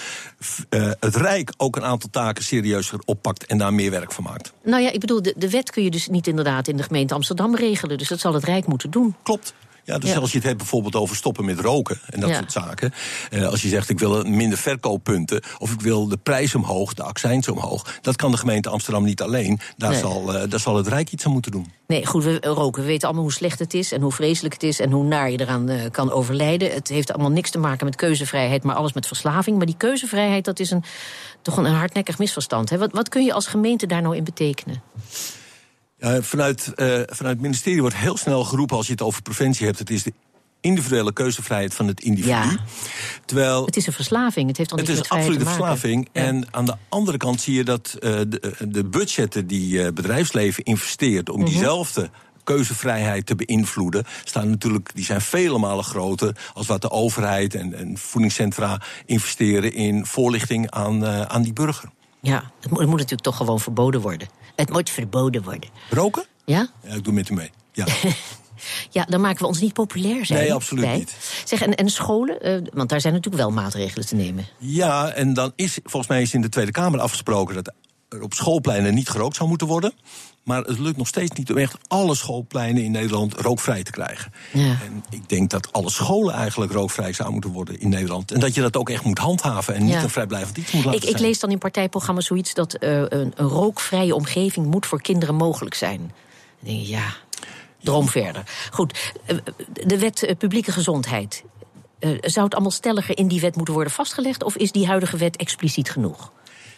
eh, 0.70 0.92
het 1.00 1.15
Rijk 1.15 1.54
ook 1.58 1.75
een 1.75 1.84
aantal 1.84 2.10
taken 2.10 2.44
serieuzer 2.44 3.00
oppakt 3.06 3.46
en 3.46 3.58
daar 3.58 3.74
meer 3.74 3.92
werk 3.92 4.12
van 4.12 4.24
maakt. 4.24 4.54
Nou 4.63 4.82
ja, 4.84 4.92
ik 4.92 5.00
bedoel, 5.00 5.22
de, 5.22 5.34
de 5.38 5.50
wet 5.50 5.72
kun 5.72 5.84
je 5.84 5.92
dus 5.92 6.08
niet 6.08 6.27
inderdaad 6.27 6.68
in 6.68 6.77
de 6.77 6.84
gemeente 6.84 7.13
Amsterdam 7.13 7.56
regelen. 7.56 7.98
Dus 7.98 8.08
dat 8.08 8.20
zal 8.20 8.34
het 8.34 8.44
Rijk 8.44 8.68
moeten 8.68 8.92
doen. 8.92 9.15
Klopt. 9.24 9.54
Ja, 9.86 9.98
dus 9.98 10.12
Ja. 10.12 10.18
als 10.20 10.32
je 10.32 10.38
het 10.38 10.46
hebt 10.46 10.58
bijvoorbeeld 10.58 10.96
over 10.96 11.15
stoppen 11.15 11.46
met 11.46 11.60
roken 11.60 12.00
en 12.10 12.20
dat 12.20 12.30
Ja. 12.30 12.36
soort 12.36 12.51
zaken. 12.51 12.94
Eh, 13.30 13.48
als 13.48 13.62
je 13.62 13.68
zegt 13.68 13.89
ik 13.89 14.00
wil 14.00 14.24
minder 14.24 14.58
verkooppunten 14.58 15.42
of 15.58 15.72
ik 15.72 15.82
wil 15.82 16.08
de 16.08 16.18
prijs 16.18 16.56
omhoog, 16.56 16.94
de 16.94 17.04
accijns 17.04 17.48
omhoog. 17.48 17.98
Dat 18.01 18.15
kan 18.15 18.32
de 18.32 18.38
gemeente 18.38 18.70
Amsterdam 18.70 19.04
niet 19.04 19.22
alleen. 19.22 19.60
Daar, 19.77 19.92
Nee. 19.92 20.00
zal, 20.00 20.34
eh, 20.36 20.50
daar 20.50 20.60
zal 20.60 20.75
het 20.75 20.88
Rijk 20.88 21.12
iets 21.12 21.25
aan 21.25 21.32
moeten 21.32 21.51
doen. 21.51 21.72
Nee, 21.88 22.06
goed, 22.06 22.24
we 22.24 22.38
roken. 22.42 22.82
We 22.82 22.88
weten 22.88 23.06
allemaal 23.08 23.24
hoe 23.24 23.34
slecht 23.34 23.60
het 23.60 23.74
is 23.74 23.92
en 23.92 24.01
hoe 24.01 24.12
vreselijk 24.12 24.54
het 24.54 24.63
is 24.63 24.80
en 24.80 24.92
hoe 24.92 25.04
naar 25.04 25.32
je 25.32 25.39
eraan 25.39 25.70
eh, 25.70 25.92
kan 25.92 26.12
overlijden. 26.12 26.72
Het 26.74 26.88
heeft 26.88 27.12
allemaal 27.13 27.32
niks 27.32 27.50
te 27.50 27.58
maken 27.58 27.86
met 27.86 27.96
keuzevrijheid, 27.96 28.63
maar 28.63 28.75
alles 28.75 28.94
met 28.94 29.08
verslaving. 29.08 29.58
Maar 29.58 29.65
die 29.65 29.77
keuzevrijheid, 29.77 30.46
dat 30.46 30.60
is 30.60 30.72
een, 30.72 30.84
toch 31.42 31.58
een 31.58 31.65
hardnekkig 31.65 32.18
misverstand. 32.18 32.70
Hè? 32.70 32.77
Wat, 32.77 32.92
wat 32.92 33.10
kun 33.10 33.24
je 33.25 33.34
als 33.34 33.48
gemeente 33.48 33.86
daar 33.88 34.01
nou 34.01 34.15
in 34.15 34.24
betekenen? 34.24 34.82
Ja, 36.05 36.21
vanuit, 36.21 36.74
eh, 36.75 36.85
vanuit 36.88 37.33
het 37.33 37.41
ministerie 37.41 37.81
wordt 37.81 37.95
heel 37.95 38.17
snel 38.17 38.43
geroepen 38.43 38.77
als 38.77 38.85
je 38.85 38.91
het 38.91 39.01
over 39.01 39.21
preventie 39.21 39.65
hebt. 39.65 39.79
Het 39.79 39.89
is 39.89 40.03
de 40.03 40.13
individuele 40.62 41.13
keuzevrijheid 41.13 41.74
van 41.74 41.88
het 41.88 42.01
individu. 42.01 42.33
Ja. 42.33 42.57
Terwijl 43.25 43.65
Het 43.65 43.75
is 43.75 43.88
een 43.88 43.93
verslaving. 43.93 44.47
Het 44.47 44.57
heeft 44.57 44.69
dan 44.69 44.79
Het 44.79 44.89
is 44.89 45.09
absoluut 45.09 45.39
een 45.39 45.45
verslaving. 45.45 46.09
En 46.12 46.47
aan 46.51 46.65
de 46.65 46.75
andere 46.89 47.17
kant 47.17 47.41
zie 47.41 47.53
je 47.53 47.63
dat 47.63 47.95
eh, 48.00 48.12
de, 48.27 48.53
de 48.67 48.85
budgetten 48.85 49.47
die 49.47 49.83
eh, 49.83 49.93
bedrijfsleven 49.93 50.63
investeert 50.63 51.27
Mhm. 51.27 51.38
om 51.38 51.45
diezelfde 51.45 52.09
keuzevrijheid 52.43 53.25
te 53.25 53.35
beïnvloeden, 53.35 54.03
staan 54.24 54.50
natuurlijk, 54.50 54.89
die 54.93 55.05
zijn 55.05 55.21
vele 55.21 55.57
malen 55.57 55.83
groter 55.83 56.35
als 56.53 56.67
wat 56.67 56.81
de 56.81 56.89
overheid 56.89 57.55
en, 57.55 57.74
en 57.74 57.97
voedingscentra 57.97 58.81
investeren 59.05 59.74
in 59.74 60.05
voorlichting 60.05 60.71
aan, 60.71 61.05
eh, 61.05 61.21
aan 61.21 61.41
die 61.41 61.53
burger. 61.53 61.89
Ja, 62.25 62.51
het 62.62 62.70
moet, 62.70 62.79
het 62.79 62.88
moet 62.88 62.98
natuurlijk 62.98 63.22
toch 63.22 63.38
gewoon 63.38 63.60
verboden 63.60 64.01
worden. 64.01 64.27
Het 64.55 64.70
moet 64.70 64.89
verboden 64.89 65.44
worden. 65.44 65.70
Roken? 65.89 66.25
Ja? 66.46 66.70
Ja, 66.84 66.94
ik 66.94 67.03
doe 67.03 67.13
met 67.13 67.29
u 67.29 67.34
mee. 67.34 67.51
Ja. 67.72 67.86
Ja, 68.89 69.05
dan 69.05 69.22
maken 69.22 69.41
we 69.41 69.48
ons 69.48 69.60
niet 69.60 69.74
populair 69.74 70.25
zijn. 70.25 70.39
Nee, 70.39 70.53
absoluut 70.53 70.86
bij. 70.86 70.98
niet. 70.98 71.15
Zeg, 71.46 71.62
en, 71.62 71.76
en 71.76 71.89
scholen? 71.89 72.41
eh, 72.41 72.62
want 72.73 72.89
daar 72.89 73.02
zijn 73.02 73.13
natuurlijk 73.13 73.43
wel 73.43 73.52
maatregelen 73.52 74.06
te 74.08 74.15
nemen. 74.15 74.45
Ja, 74.58 75.10
en 75.10 75.34
dan 75.34 75.52
is 75.56 75.80
volgens 75.84 76.08
mij 76.08 76.21
is 76.21 76.34
in 76.34 76.41
de 76.41 76.49
Tweede 76.49 76.71
Kamer 76.71 76.99
afgesproken 76.99 77.56
dat 77.56 77.73
er 78.10 78.21
op 78.21 78.34
schoolpleinen 78.34 78.93
niet 78.93 79.10
gerookt 79.10 79.36
zou 79.36 79.49
moeten 79.49 79.67
worden. 79.67 79.93
Maar 80.45 80.62
het 80.63 80.79
lukt 80.79 80.97
nog 80.97 81.08
steeds 81.08 81.31
niet 81.31 81.51
om 81.51 81.58
echt 81.58 81.77
alle 81.88 82.15
schoolpleinen 82.15 82.84
in 82.84 82.91
Nederland 82.91 83.34
rookvrij 83.34 83.84
te 83.84 83.91
krijgen. 83.91 84.34
Ja. 84.53 84.63
En 84.63 85.03
ik 85.10 85.29
denk 85.29 85.49
dat 85.49 85.73
alle 85.73 85.89
scholen 85.89 86.34
eigenlijk 86.34 86.71
rookvrij 86.71 87.13
zouden 87.13 87.34
moeten 87.34 87.51
worden 87.51 87.79
in 87.79 87.89
Nederland. 87.89 88.31
En 88.31 88.39
dat 88.39 88.55
je 88.55 88.62
dat 88.62 88.77
ook 88.77 88.89
echt 88.89 89.03
moet 89.03 89.17
handhaven 89.17 89.73
en 89.75 89.84
niet 89.84 89.93
Ja. 89.93 90.03
een 90.03 90.10
vrijblijvend 90.10 90.58
iets 90.58 90.71
moet 90.71 90.86
laten 90.86 91.01
Ik, 91.01 91.10
ik 91.10 91.19
lees 91.19 91.39
dan 91.39 91.51
in 91.51 91.58
partijprogramma's 91.58 92.25
zoiets 92.25 92.53
dat 92.53 92.73
eh, 92.73 92.97
een, 92.97 93.10
een 93.10 93.47
rookvrije 93.47 94.15
omgeving 94.15 94.65
moet 94.65 94.86
voor 94.86 95.01
kinderen 95.01 95.36
mogelijk 95.36 95.75
zijn. 95.75 95.99
Dan 95.99 96.10
denk 96.60 96.79
je, 96.79 96.88
ja, 96.88 97.13
droom 97.81 98.08
verder. 98.08 98.43
Goed, 98.71 99.13
eh, 99.25 99.38
de 99.86 99.99
wet 99.99 100.23
eh, 100.23 100.36
publieke 100.36 100.71
gezondheid. 100.71 101.43
Zou 102.21 102.45
het 102.45 102.53
allemaal 102.53 102.71
stelliger 102.71 103.17
in 103.17 103.27
die 103.27 103.39
wet 103.41 103.55
moeten 103.55 103.73
worden 103.73 103.93
vastgelegd? 103.93 104.43
Of 104.43 104.55
is 104.55 104.71
die 104.71 104.88
huidige 104.88 105.17
wet 105.17 105.36
expliciet 105.36 105.89
genoeg? 105.89 106.31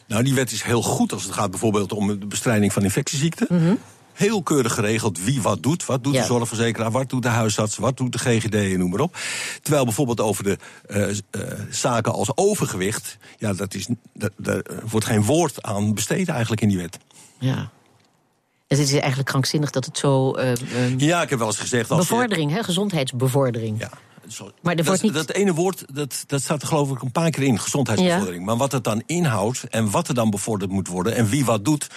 Nou, 0.07 0.23
die 0.23 0.33
wet 0.33 0.51
is 0.51 0.61
heel 0.63 0.81
goed 0.81 1.13
als 1.13 1.23
het 1.23 1.33
gaat 1.33 1.49
bijvoorbeeld 1.51 1.91
om 1.93 2.07
de 2.19 2.25
bestrijding 2.25 2.73
van 2.73 2.83
infectieziekten. 2.83 3.79
Heel 4.13 4.43
keurig 4.43 4.73
geregeld 4.73 5.23
wie 5.23 5.41
wat 5.41 5.63
doet. 5.63 5.85
Wat 5.85 6.03
doet 6.03 6.13
Ja. 6.13 6.19
de 6.21 6.25
zorgverzekeraar, 6.27 6.91
wat 6.91 7.09
doet 7.09 7.21
de 7.23 7.27
huisarts, 7.29 7.77
wat 7.77 7.97
doet 7.97 8.11
de 8.11 8.17
GGD 8.19 8.53
en 8.55 8.79
noem 8.79 8.89
maar 8.89 8.99
op. 8.99 9.17
Terwijl 9.61 9.83
bijvoorbeeld 9.85 10.19
over 10.21 10.43
de 10.43 10.57
eh, 10.87 11.09
eh, 11.09 11.15
zaken 11.69 12.13
als 12.13 12.31
overgewicht, 12.37 13.17
ja, 13.37 13.53
dat 13.53 13.73
is, 13.73 13.87
dat, 14.13 14.31
daar 14.37 14.61
wordt 14.89 15.05
geen 15.05 15.23
woord 15.23 15.63
aan 15.63 15.93
besteed 15.93 16.29
eigenlijk 16.29 16.61
in 16.61 16.67
die 16.69 16.77
wet. 16.77 16.97
Ja. 17.39 17.69
Dus 18.67 18.77
het 18.77 18.87
is 18.87 18.93
eigenlijk 18.93 19.29
krankzinnig 19.29 19.69
dat 19.71 19.85
het 19.85 19.97
zo. 19.97 20.33
eh, 20.33 20.53
Ja, 20.97 21.21
ik 21.21 21.29
heb 21.29 21.39
wel 21.39 21.47
eens 21.47 21.57
gezegd. 21.57 21.91
Als 21.91 22.07
je- 22.07 22.13
bevordering, 22.13 22.51
hè, 22.51 22.63
gezondheidsbevordering. 22.63 23.79
Ja. 23.79 23.89
Sorry. 24.27 24.53
Maar 24.61 24.75
er 24.75 24.83
dat, 24.83 25.01
niet- 25.01 25.13
dat 25.13 25.31
ene 25.31 25.53
woord, 25.53 25.85
dat, 25.93 26.23
dat 26.27 26.41
staat 26.41 26.61
er 26.61 26.67
geloof 26.67 26.91
ik 26.91 27.01
een 27.01 27.11
paar 27.11 27.29
keer 27.29 27.43
in, 27.43 27.59
gezondheidsbevordering. 27.59 28.45
Maar 28.45 28.57
wat 28.57 28.71
het 28.71 28.83
dan 28.83 29.03
inhoudt 29.05 29.63
en 29.69 29.89
wat 29.91 30.07
er 30.07 30.13
dan 30.13 30.29
bevorderd 30.29 30.71
moet 30.71 30.87
worden 30.87 31.15
en 31.15 31.29
wie 31.29 31.45
wat 31.45 31.65
doet, 31.65 31.87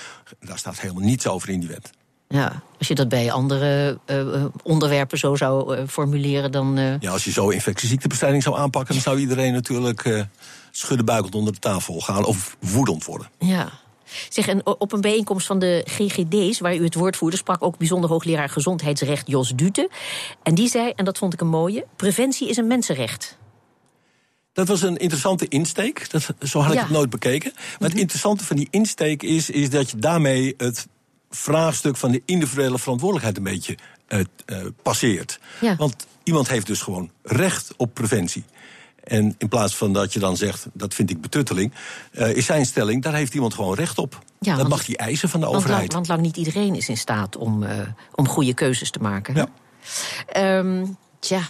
daar 0.40 0.58
staat 0.58 0.80
helemaal 0.80 1.02
niets 1.04 1.26
over 1.26 1.48
in 1.48 1.60
die 1.60 1.68
wet. 1.68 1.90
Ja, 2.28 2.62
als 2.78 2.88
je 2.88 2.94
dat 2.94 3.08
bij 3.08 3.32
andere 3.32 3.98
eh, 4.06 4.44
onderwerpen 4.62 5.18
zo 5.18 5.36
zou 5.36 5.76
eh, 5.76 5.82
formuleren, 5.88 6.52
dan. 6.52 6.78
eh, 6.78 7.00
Ja, 7.00 7.10
als 7.10 7.24
je 7.24 7.32
zo 7.32 7.48
infectieziektebestrijding 7.48 8.42
zou 8.42 8.56
aanpakken, 8.58 8.94
dan 8.94 9.02
zou 9.02 9.18
iedereen 9.18 9.52
natuurlijk 9.52 10.04
eh 10.04 10.22
schuddenbuikeld 10.70 11.34
onder 11.34 11.52
de 11.52 11.58
tafel 11.58 12.00
gaan 12.00 12.24
of 12.24 12.56
woedend 12.60 13.04
worden. 13.04 13.28
Ja. 13.38 13.68
Zeg, 14.28 14.46
en 14.48 14.66
op 14.66 14.92
een 14.92 15.00
bijeenkomst 15.00 15.46
van 15.46 15.58
de 15.58 15.82
GGD's, 15.84 16.60
waar 16.60 16.76
u 16.76 16.84
het 16.84 16.94
woord 16.94 17.16
voerde, 17.16 17.36
sprak 17.36 17.62
ook 17.62 17.78
bijzonder 17.78 18.10
hoogleraar 18.10 18.48
gezondheidsrecht 18.48 19.26
Jos 19.28 19.52
Dute. 19.54 19.90
En 20.42 20.54
die 20.54 20.68
zei, 20.68 20.92
en 20.96 21.04
dat 21.04 21.18
vond 21.18 21.32
ik 21.32 21.40
een 21.40 21.48
mooie: 21.48 21.86
preventie 21.96 22.48
is 22.48 22.56
een 22.56 22.66
mensenrecht. 22.66 23.38
Dat 24.52 24.68
was 24.68 24.82
een 24.82 24.96
interessante 24.96 25.48
insteek. 25.48 26.10
Dat, 26.10 26.28
zo 26.42 26.58
had 26.60 26.72
ik 26.72 26.76
Ja. 26.78 26.82
het 26.82 26.92
nooit 26.92 27.10
bekeken. 27.10 27.52
Maar 27.78 27.88
het 27.88 27.98
interessante 27.98 28.44
van 28.44 28.56
die 28.56 28.68
insteek 28.70 29.22
is, 29.22 29.50
is 29.50 29.70
dat 29.70 29.90
je 29.90 29.96
daarmee 29.96 30.54
het 30.56 30.86
vraagstuk 31.30 31.96
van 31.96 32.10
de 32.10 32.22
individuele 32.24 32.78
verantwoordelijkheid 32.78 33.36
een 33.36 33.42
beetje 33.52 33.78
eh, 34.06 34.20
eh, 34.46 34.66
passeert. 34.82 35.40
Ja. 35.60 35.76
Want 35.76 36.06
iemand 36.22 36.48
heeft 36.48 36.66
dus 36.66 36.80
gewoon 36.82 37.10
recht 37.22 37.72
op 37.76 37.94
preventie. 37.94 38.44
En 39.04 39.34
in 39.38 39.48
plaats 39.48 39.76
van 39.76 39.92
dat 39.92 40.12
je 40.12 40.18
dan 40.18 40.36
zegt, 40.36 40.66
dat 40.72 40.94
vind 40.94 41.10
ik 41.10 41.20
betutteling, 41.20 41.72
eh, 42.12 42.36
is 42.36 42.46
zijn 42.46 42.66
stelling, 42.66 43.02
daar 43.02 43.14
heeft 43.14 43.34
iemand 43.34 43.54
gewoon 43.54 43.74
recht 43.74 43.98
op. 43.98 44.22
Ja, 44.40 44.56
dat 44.56 44.68
mag 44.68 44.86
hij 44.86 44.96
eisen 44.96 45.28
van 45.28 45.40
de 45.40 45.46
Want 45.46 45.56
lang, 45.56 45.68
overheid. 45.68 45.92
want 45.92 46.08
lang 46.08 46.20
niet 46.20 46.36
iedereen 46.36 46.74
is 46.74 46.88
in 46.88 46.96
staat 46.96 47.36
om, 47.36 47.62
eh, 47.62 47.78
om 48.14 48.28
goede 48.28 48.54
keuzes 48.54 48.90
te 48.90 48.98
maken. 48.98 49.34
Ja. 49.34 49.48
Ehm, 50.26 50.86
tja. 51.18 51.40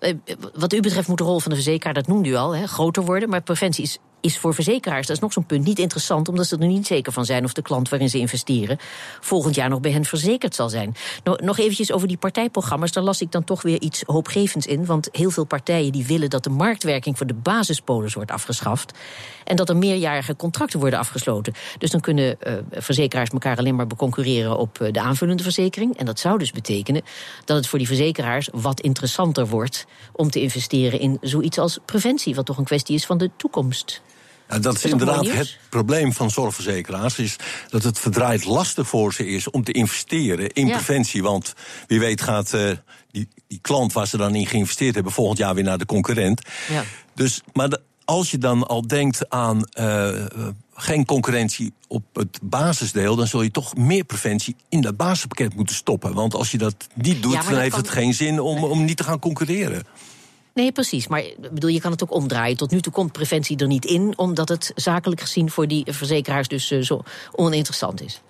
Eh, 0.00 0.14
wat 0.54 0.72
u 0.72 0.80
betreft 0.80 1.08
moet 1.08 1.18
de 1.18 1.24
rol 1.24 1.40
van 1.40 1.50
de 1.50 1.56
verzekeraar, 1.56 1.94
dat 1.94 2.06
noemde 2.06 2.28
u 2.28 2.34
al, 2.34 2.56
hè, 2.56 2.66
groter 2.66 3.04
worden. 3.04 3.28
Maar 3.28 3.42
preventie 3.42 3.84
is 3.84 3.98
is 4.24 4.38
voor 4.38 4.54
verzekeraars, 4.54 5.06
dat 5.06 5.16
is 5.16 5.22
nog 5.22 5.32
zo'n 5.32 5.46
punt, 5.46 5.64
niet 5.64 5.78
interessant, 5.78 6.28
omdat 6.28 6.46
ze 6.46 6.56
er 6.56 6.66
niet 6.66 6.86
zeker 6.86 7.12
van 7.12 7.24
zijn 7.24 7.44
of 7.44 7.52
de 7.52 7.62
klant 7.62 7.88
waarin 7.88 8.08
ze 8.08 8.18
investeren 8.18 8.78
volgend 9.20 9.54
jaar 9.54 9.68
nog 9.68 9.80
bij 9.80 9.90
hen 9.90 10.04
verzekerd 10.04 10.54
zal 10.54 10.68
zijn. 10.68 10.94
Nog 11.36 11.58
eventjes 11.58 11.92
over 11.92 12.08
die 12.08 12.16
partijprogramma's, 12.16 12.92
daar 12.92 13.04
las 13.04 13.20
ik 13.20 13.32
dan 13.32 13.44
toch 13.44 13.62
weer 13.62 13.80
iets 13.80 14.02
hoopgevends 14.06 14.66
in, 14.66 14.86
want 14.86 15.08
heel 15.12 15.30
veel 15.30 15.44
partijen 15.44 15.92
die 15.92 16.06
willen 16.06 16.30
dat 16.30 16.44
de 16.44 16.50
marktwerking 16.50 17.16
voor 17.16 17.26
de 17.26 17.34
basispolis 17.34 18.14
wordt 18.14 18.30
afgeschaft 18.30 18.98
en 19.44 19.56
dat 19.56 19.68
er 19.68 19.76
meerjarige 19.76 20.36
contracten 20.36 20.80
worden 20.80 20.98
afgesloten. 20.98 21.52
Dus 21.78 21.90
dan 21.90 22.00
kunnen 22.00 22.36
uh, 22.46 22.54
verzekeraars 22.70 23.30
elkaar 23.30 23.56
alleen 23.56 23.74
maar 23.74 23.86
beconcurreren 23.86 24.58
op 24.58 24.78
uh, 24.80 24.92
de 24.92 25.00
aanvullende 25.00 25.42
verzekering. 25.42 25.96
En 25.96 26.06
dat 26.06 26.18
zou 26.18 26.38
dus 26.38 26.52
betekenen 26.52 27.02
dat 27.44 27.56
het 27.56 27.66
voor 27.66 27.78
die 27.78 27.88
verzekeraars 27.88 28.48
wat 28.52 28.80
interessanter 28.80 29.46
wordt 29.46 29.86
om 30.12 30.30
te 30.30 30.40
investeren 30.40 31.00
in 31.00 31.18
zoiets 31.20 31.58
als 31.58 31.78
preventie, 31.84 32.34
wat 32.34 32.46
toch 32.46 32.58
een 32.58 32.64
kwestie 32.64 32.94
is 32.94 33.06
van 33.06 33.18
de 33.18 33.30
toekomst. 33.36 34.02
Nou, 34.48 34.60
dat 34.60 34.74
is, 34.74 34.84
inderdaad 34.84 35.26
het 35.26 35.58
probleem 35.68 36.12
van 36.12 36.30
zorgverzekeraars. 36.30 37.18
Is 37.18 37.36
dat 37.68 37.82
het 37.82 37.98
verdraaid 37.98 38.44
lastig 38.44 38.88
voor 38.88 39.14
ze 39.14 39.26
is 39.26 39.50
om 39.50 39.64
te 39.64 39.72
investeren 39.72 40.48
in 40.48 40.70
preventie. 40.70 41.22
Want 41.22 41.54
wie 41.86 42.00
weet 42.00 42.20
gaat 42.20 42.52
uh, 42.52 42.70
die, 43.10 43.28
die 43.48 43.58
klant 43.62 43.92
waar 43.92 44.06
ze 44.06 44.16
dan 44.16 44.34
in 44.34 44.46
geïnvesteerd 44.46 44.94
hebben 44.94 45.12
volgend 45.12 45.38
jaar 45.38 45.54
weer 45.54 45.64
naar 45.64 45.78
de 45.78 45.86
concurrent. 45.86 46.42
Ja. 46.68 46.84
Dus, 47.14 47.40
maar 47.52 47.68
de, 47.68 47.80
als 48.04 48.30
je 48.30 48.38
dan 48.38 48.66
al 48.66 48.86
denkt 48.86 49.30
aan 49.30 49.68
uh, 49.78 50.26
geen 50.74 51.04
concurrentie 51.04 51.72
op 51.88 52.04
het 52.12 52.38
basisdeel, 52.42 53.16
dan 53.16 53.26
zul 53.26 53.42
je 53.42 53.50
toch 53.50 53.76
meer 53.76 54.04
preventie 54.04 54.56
in 54.68 54.80
dat 54.80 54.96
basispakket 54.96 55.54
moeten 55.54 55.74
stoppen. 55.74 56.14
Want 56.14 56.34
als 56.34 56.50
je 56.50 56.58
dat 56.58 56.74
niet 56.94 57.22
doet, 57.22 57.44
dan 57.44 57.58
heeft 57.58 57.76
het 57.76 57.88
geen 57.88 58.14
zin 58.14 58.40
om, 58.40 58.64
om 58.64 58.84
niet 58.84 58.96
te 58.96 59.04
gaan 59.04 59.18
concurreren. 59.18 59.86
Nee, 60.54 60.72
precies. 60.72 61.06
Maar 61.06 61.24
bedoel, 61.52 61.70
je 61.70 61.80
kan 61.80 61.90
het 61.90 62.02
ook 62.02 62.12
omdraaien. 62.12 62.56
Tot 62.56 62.70
nu 62.70 62.80
toe 62.80 62.92
komt 62.92 63.12
preventie 63.12 63.56
er 63.56 63.66
niet 63.66 63.84
in, 63.84 64.18
omdat 64.18 64.48
het 64.48 64.72
zakelijk 64.74 65.20
gezien 65.20 65.50
voor 65.50 65.68
die 65.68 65.84
verzekeraars 65.92 66.48
dus 66.48 66.70
uh, 66.70 66.82
zo 66.82 67.02
oninteressant 67.32 68.02
is. 68.02 68.20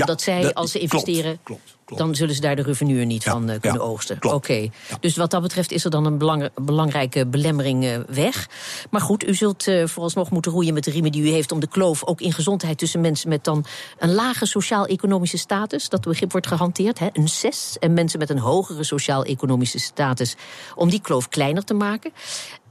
Omdat 0.00 0.22
zij, 0.22 0.54
als 0.54 0.70
ze 0.70 0.78
investeren. 0.78 1.38
klopt 1.42 1.76
dan 1.94 2.14
zullen 2.14 2.34
ze 2.34 2.40
daar 2.40 2.56
de 2.56 2.62
revenue 2.62 3.04
niet 3.04 3.24
van 3.24 3.50
uh, 3.50 3.60
kunnen 3.60 3.80
oogsten. 3.80 4.32
Oké. 4.32 4.68
Dus 5.00 5.16
wat 5.16 5.30
dat 5.30 5.42
betreft 5.42 5.72
is 5.72 5.84
er 5.84 5.90
dan 5.90 6.04
een 6.04 6.50
belangrijke 6.54 7.26
belemmering 7.26 7.84
uh, 7.84 7.98
weg. 8.08 8.48
Maar 8.90 9.00
goed, 9.00 9.28
u 9.28 9.34
zult 9.34 9.66
uh, 9.66 9.86
vooralsnog 9.86 10.30
moeten 10.30 10.52
roeien 10.52 10.74
met 10.74 10.84
de 10.84 10.90
riemen 10.90 11.12
die 11.12 11.22
u 11.22 11.28
heeft 11.28 11.52
om 11.52 11.60
de 11.60 11.68
kloof 11.68 12.04
ook 12.04 12.20
in 12.20 12.32
gezondheid 12.32 12.78
tussen 12.78 13.00
mensen 13.00 13.28
met 13.28 13.44
dan 13.44 13.64
een 13.98 14.14
lage 14.14 14.46
sociaal-economische 14.46 15.38
status, 15.38 15.88
dat 15.88 16.00
begrip 16.00 16.32
wordt 16.32 16.46
gehanteerd, 16.46 16.98
hè, 16.98 17.08
een 17.12 17.28
6, 17.28 17.76
en 17.78 17.92
mensen 17.92 18.18
met 18.18 18.30
een 18.30 18.38
hogere 18.38 18.84
sociaal-economische 18.84 19.78
status, 19.78 20.36
om 20.74 20.90
die 20.90 21.00
kloof 21.00 21.28
kleiner 21.28 21.64
te 21.64 21.74
maken. 21.74 22.12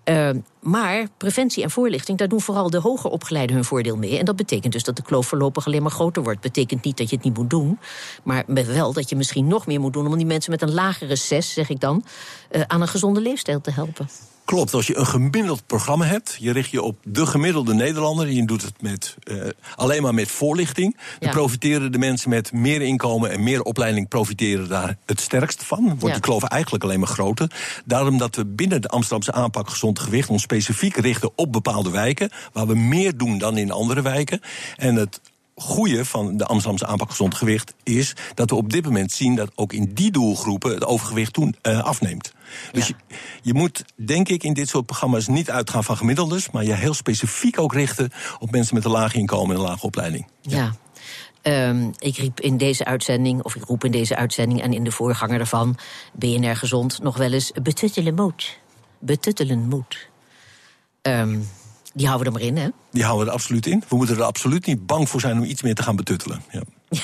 Uh, 0.10 0.30
maar 0.60 1.08
preventie 1.18 1.64
en 1.64 1.72
voorlichting, 1.72 2.18
daar 2.18 2.28
doen 2.28 2.42
vooral 2.42 2.70
de 2.70 2.80
hoger 2.80 3.10
opgeleiden 3.10 3.56
hun 3.56 3.66
voordeel 3.66 3.98
mee. 3.98 4.18
En 4.18 4.26
dat 4.26 4.36
betekent 4.36 4.74
dus 4.74 4.84
dat 4.84 4.96
de 4.96 5.02
kloof 5.02 5.28
voorlopig 5.28 5.66
alleen 5.66 5.82
maar 5.82 5.92
groter 5.92 6.24
wordt. 6.24 6.42
Betekent 6.42 6.84
niet 6.84 6.98
dat 6.98 7.10
je 7.10 7.16
het 7.16 7.26
niet 7.26 7.38
moet 7.38 7.50
doen, 7.50 7.80
maar 8.24 8.44
wel 8.48 8.94
dat 8.94 9.10
je 9.10 9.16
misschien 9.16 9.48
nog 9.48 9.68
meer 9.68 9.80
moet 9.80 9.94
doen 9.94 10.08
om 10.08 10.18
die 10.18 10.26
mensen 10.26 10.52
met 10.52 10.62
een 10.62 10.74
lagere 10.74 11.16
zes, 11.16 11.54
zeg 11.54 11.70
ik 11.70 11.80
dan, 11.80 12.04
uh, 12.52 12.62
aan 12.68 12.82
een 12.82 12.88
gezonde 12.88 13.22
leefstijl 13.22 13.62
te 13.62 13.72
helpen. 13.72 14.08
Klopt, 14.46 14.74
als 14.74 14.88
je 14.88 14.98
een 14.98 15.06
gemiddeld 15.06 15.66
programma 15.66 16.06
hebt, 16.06 16.38
je 16.40 16.52
richt 16.52 16.70
je 16.70 16.82
op 16.82 16.98
de 17.04 17.26
gemiddelde 17.26 17.74
Nederlander, 17.74 18.32
je 18.32 18.46
doet 18.46 18.62
het 18.62 18.82
met, 18.82 19.16
uh, 19.24 19.50
alleen 19.76 20.02
maar 20.02 20.14
met 20.14 20.28
voorlichting, 20.28 20.98
dan 21.20 21.30
profiteren 21.30 21.92
de 21.92 21.98
mensen 21.98 22.30
met 22.30 22.52
meer 22.52 22.82
inkomen 22.82 23.32
en 23.32 23.44
meer 23.44 23.62
opleiding 23.62 24.08
profiteren 24.08 24.70
daar 24.70 24.98
het 25.06 25.22
sterkst 25.22 25.64
van. 25.64 25.84
Wordt 25.86 26.06
ja. 26.06 26.12
die 26.12 26.20
kloof 26.20 26.44
eigenlijk 26.44 26.84
alleen 26.84 27.00
maar 27.00 27.08
groter. 27.08 27.52
Daarom 27.86 28.18
dat 28.18 28.36
we 28.36 28.46
binnen 28.46 28.82
de 28.82 28.88
Amsterdamse 28.88 29.32
aanpak 29.32 29.70
gezond 29.70 30.00
gewicht 30.00 30.30
ons 30.30 30.42
specifiek 30.42 30.96
richten 30.96 31.32
op 31.36 31.52
bepaalde 31.52 31.90
wijken, 31.90 32.30
waar 32.54 32.68
we 32.68 32.76
meer 32.76 33.18
doen 33.18 33.38
dan 33.38 33.58
in 33.58 33.72
andere 33.72 34.02
wijken. 34.02 34.42
En 34.78 34.96
het 34.96 35.22
goede 35.56 36.06
van 36.06 36.38
de 36.38 36.46
Amsterdamse 36.46 36.86
aanpak 36.86 37.10
gezond 37.10 37.36
gewicht 37.36 37.74
is 37.84 38.14
dat 38.34 38.50
we 38.50 38.56
op 38.56 38.72
dit 38.72 38.84
moment 38.84 39.12
zien 39.12 39.36
dat 39.36 39.52
ook 39.56 39.74
in 39.74 39.94
die 39.94 40.12
doelgroepen 40.12 40.74
het 40.74 40.86
overgewicht 40.86 41.34
toen 41.34 41.56
uh, 41.62 41.84
afneemt. 41.84 42.34
Dus 42.72 42.88
je, 42.88 42.96
je, 43.42 43.54
moet, 43.54 43.86
denk 43.96 44.30
ik, 44.30 44.44
in 44.44 44.54
dit 44.54 44.70
soort 44.70 44.86
programma's 44.86 45.28
niet 45.28 45.50
uitgaan 45.50 45.84
van 45.84 45.98
gemiddeldes, 45.98 46.52
maar 46.52 46.64
je 46.64 46.74
heel 46.74 46.94
specifiek 46.94 47.60
ook 47.60 47.74
richten 47.74 48.12
op 48.40 48.52
mensen 48.52 48.76
met 48.76 48.86
een 48.86 48.92
laag 48.92 49.14
inkomen 49.14 49.56
en 49.56 49.62
een 49.62 49.68
lage 49.68 49.86
opleiding. 49.86 50.28
Ja. 50.42 50.76
Um, 51.42 51.92
ik 51.98 52.18
riep 52.18 52.40
in 52.40 52.58
deze 52.58 52.86
uitzending, 52.86 53.44
of 53.44 53.56
ik 53.56 53.64
roep 53.64 53.84
in 53.84 53.92
deze 53.92 54.16
uitzending 54.16 54.62
en 54.62 54.74
in 54.74 54.84
de 54.84 54.92
voorganger 54.92 55.38
daarvan, 55.38 55.78
BNR 56.14 56.56
Gezond, 56.56 57.02
nog 57.02 57.18
wel 57.18 57.32
eens 57.32 57.52
betuttelen 57.64 58.16
moet. 58.16 58.60
Betuttelen 59.00 59.68
moet. 59.68 60.10
Um, 61.02 61.48
die 61.96 62.08
houden 62.08 62.34
we 62.34 62.40
er 62.40 62.46
maar 62.46 62.56
in, 62.56 62.64
hè? 62.64 62.70
Die 62.92 63.04
houden 63.04 63.26
we 63.26 63.32
er 63.32 63.38
absoluut 63.38 63.66
in. 63.66 63.84
We 63.88 63.96
moeten 63.96 64.16
er 64.16 64.24
absoluut 64.24 64.66
niet 64.66 64.86
bang 64.86 65.10
voor 65.10 65.20
zijn 65.20 65.38
om 65.38 65.44
iets 65.44 65.62
meer 65.62 65.76
te 65.76 65.84
gaan 65.84 65.96
betuttelen. 65.96 66.44
Ja. 66.52 66.62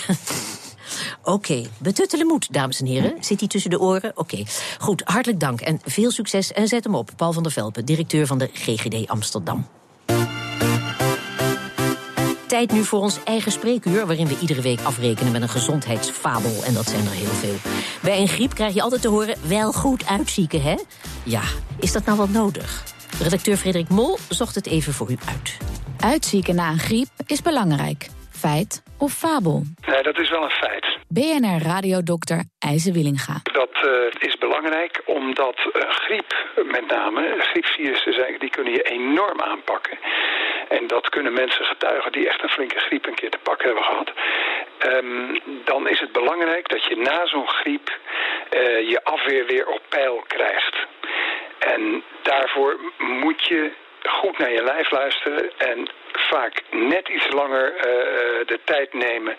Oké, 1.23 1.32
okay. 1.32 1.67
betuttelen 1.77 2.27
moet, 2.27 2.54
dames 2.54 2.80
en 2.80 2.86
heren. 2.86 3.13
Zit 3.19 3.39
hij 3.39 3.49
tussen 3.49 3.69
de 3.69 3.80
oren? 3.80 4.10
Oké. 4.10 4.19
Okay. 4.19 4.47
Goed, 4.80 5.01
hartelijk 5.06 5.39
dank 5.39 5.62
en 5.62 5.80
veel 5.84 6.12
succes. 6.12 6.51
En 6.51 6.67
zet 6.67 6.84
hem 6.84 6.95
op, 6.95 7.12
Paul 7.15 7.34
van 7.34 7.43
der 7.43 7.51
Velpen, 7.51 7.86
directeur 7.86 8.27
van 8.27 8.38
de 8.38 8.49
GGD 8.54 9.08
Amsterdam. 9.08 9.67
Tijd 12.47 12.71
nu 12.71 12.84
voor 12.84 12.99
ons 12.99 13.17
eigen 13.23 13.51
spreekuur, 13.51 14.06
waarin 14.06 14.27
we 14.27 14.38
iedere 14.39 14.62
week 14.62 14.82
afrekenen 14.82 15.32
met 15.32 15.41
een 15.41 15.49
gezondheidsfabel. 15.49 16.63
En 16.63 16.73
dat 16.73 16.89
zijn 16.89 17.06
er 17.06 17.12
heel 17.12 17.25
veel. 17.25 17.56
Bij 18.01 18.19
een 18.19 18.27
griep 18.27 18.54
krijg 18.54 18.73
je 18.73 18.82
altijd 18.82 19.01
te 19.01 19.08
horen: 19.08 19.36
wel 19.47 19.71
goed 19.71 20.06
uitzieken, 20.06 20.62
hè? 20.62 20.75
Ja, 21.23 21.43
is 21.80 21.91
dat 21.91 22.06
nou 22.06 22.17
wel 22.17 22.27
nodig? 22.27 22.84
Redacteur 23.19 23.58
Frederik 23.58 23.89
Mol 23.89 24.17
zocht 24.30 24.56
het 24.56 24.67
even 24.67 24.93
voor 24.93 25.12
u 25.12 25.17
uit. 25.28 25.58
Uitzieken 26.00 26.56
na 26.56 26.69
een 26.69 26.80
griep 26.80 27.08
is 27.26 27.41
belangrijk. 27.41 28.08
Feit 28.32 28.84
of 28.97 29.12
fabel? 29.12 29.63
Nee, 29.88 30.04
dat 30.04 30.19
is 30.19 30.30
wel 30.30 30.43
een 30.43 30.50
feit. 30.50 30.97
BNR-radiodokter 31.08 32.43
IJze 32.60 32.91
Willinga. 32.91 33.39
Dat 33.43 33.76
uh, 33.86 33.91
is 34.19 34.38
belangrijk 34.38 35.02
omdat 35.06 35.58
uh, 35.58 35.82
griep, 35.89 36.32
met 36.65 36.88
name, 36.88 37.36
griepvirussen, 37.39 38.13
zijn, 38.13 38.39
die 38.39 38.50
kunnen 38.50 38.74
je 38.74 38.82
enorm 38.82 39.41
aanpakken. 39.41 39.97
En 40.69 40.88
dat 40.88 41.10
kunnen 41.10 41.34
mensen 41.34 41.65
getuigen 41.65 42.12
die 42.12 42.28
echt 42.28 42.43
een 42.43 42.50
flinke 42.50 42.80
griep 42.80 43.06
een 43.06 43.15
keer 43.15 43.30
te 43.30 43.43
pakken 43.43 43.65
hebben 43.65 43.84
gehad. 43.84 44.12
Um, 44.86 45.39
dan 45.65 45.88
is 45.88 46.00
het 46.00 46.12
belangrijk 46.12 46.69
dat 46.69 46.84
je 46.84 46.95
na 46.95 47.26
zo'n 47.26 47.47
griep 47.47 47.89
uh, 47.89 48.89
je 48.89 49.04
afweer 49.04 49.45
weer 49.45 49.67
op 49.67 49.82
peil 49.89 50.24
krijgt. 50.28 50.76
En 51.62 52.04
daarvoor 52.24 52.80
moet 52.97 53.43
je 53.43 53.71
goed 54.04 54.38
naar 54.38 54.52
je 54.52 54.63
lijf 54.63 54.91
luisteren 54.91 55.52
en 55.58 55.89
vaak 56.12 56.63
net 56.71 57.10
iets 57.10 57.32
langer 57.32 57.74
uh, 57.76 57.82
de 58.47 58.60
tijd 58.65 58.93
nemen 58.93 59.36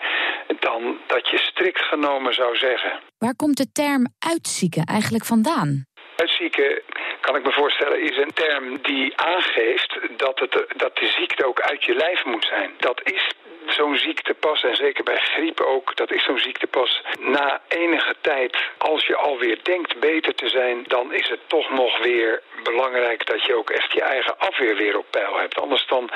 dan 0.59 0.97
dat 1.07 1.29
je 1.29 1.37
strikt 1.37 1.81
genomen 1.81 2.33
zou 2.33 2.55
zeggen. 2.55 2.99
Waar 3.17 3.35
komt 3.35 3.57
de 3.57 3.71
term 3.71 4.07
uitzieken 4.19 4.83
eigenlijk 4.83 5.25
vandaan? 5.25 5.85
Uitzieken, 6.15 6.81
kan 7.21 7.35
ik 7.35 7.43
me 7.43 7.51
voorstellen, 7.51 8.01
is 8.01 8.17
een 8.17 8.33
term 8.33 8.81
die 8.81 9.17
aangeeft 9.17 9.99
dat, 10.17 10.39
het, 10.39 10.65
dat 10.75 10.95
de 10.95 11.07
ziekte 11.07 11.45
ook 11.45 11.59
uit 11.59 11.83
je 11.83 11.95
lijf 11.95 12.25
moet 12.25 12.45
zijn. 12.45 12.71
Dat 12.77 13.01
is 13.03 13.31
zo'n 13.67 13.97
ziekte 13.97 14.33
pas, 14.33 14.63
en 14.63 14.75
zeker 14.75 15.03
bij 15.03 15.17
griep 15.17 15.59
ook, 15.61 15.95
dat 15.95 16.11
is 16.11 16.23
zo'n 16.23 16.39
ziekte 16.39 16.67
pas 16.67 17.01
na 17.19 17.61
enige 17.67 18.15
tijd, 18.21 18.57
als 18.77 19.05
je 19.05 19.15
alweer 19.15 19.59
denkt 19.63 19.99
beter 19.99 20.35
te 20.35 20.49
zijn, 20.49 20.83
dan 20.87 21.13
is 21.13 21.29
het 21.29 21.39
toch 21.47 21.69
nog 21.69 22.03
weer 22.03 22.41
belangrijk 22.63 23.25
dat 23.25 23.45
je 23.45 23.55
ook 23.55 23.69
echt 23.69 23.93
je 23.93 24.01
eigen 24.01 24.39
afweer 24.39 24.75
weer 24.75 24.97
op 24.97 25.05
peil 25.09 25.37
hebt. 25.37 25.61
Anders 25.61 25.87
dan 25.87 26.09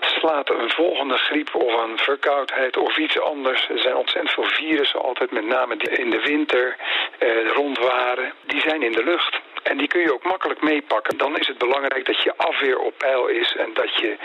slaat 0.00 0.50
een 0.50 0.70
volgende 0.70 1.16
griep 1.16 1.54
of 1.54 1.82
een 1.82 1.98
verkoudheid 1.98 2.76
of 2.76 2.96
iets 2.96 3.20
anders. 3.20 3.68
Er 3.68 3.78
zijn 3.78 3.96
ontzettend 3.96 4.34
veel 4.34 4.44
virussen 4.44 5.02
altijd, 5.02 5.30
met 5.30 5.44
name 5.44 5.76
die 5.76 5.90
in 5.90 6.10
de 6.10 6.20
winter 6.20 6.76
eh, 7.18 7.48
rondwaren. 7.48 8.32
Die 8.46 8.60
zijn 8.60 8.82
in 8.82 8.92
de 8.92 9.04
lucht. 9.04 9.40
En 9.62 9.78
die 9.78 9.88
kun 9.88 10.00
je 10.00 10.12
ook 10.12 10.24
makkelijk 10.24 10.62
meepakken. 10.62 11.18
Dan 11.18 11.38
is 11.38 11.46
het 11.46 11.58
belangrijk 11.58 12.06
dat 12.06 12.22
je 12.22 12.36
afweer 12.36 12.78
op 12.78 12.98
peil 12.98 13.26
is 13.26 13.56
en 13.56 13.70
dat 13.74 13.94
je 13.94 14.16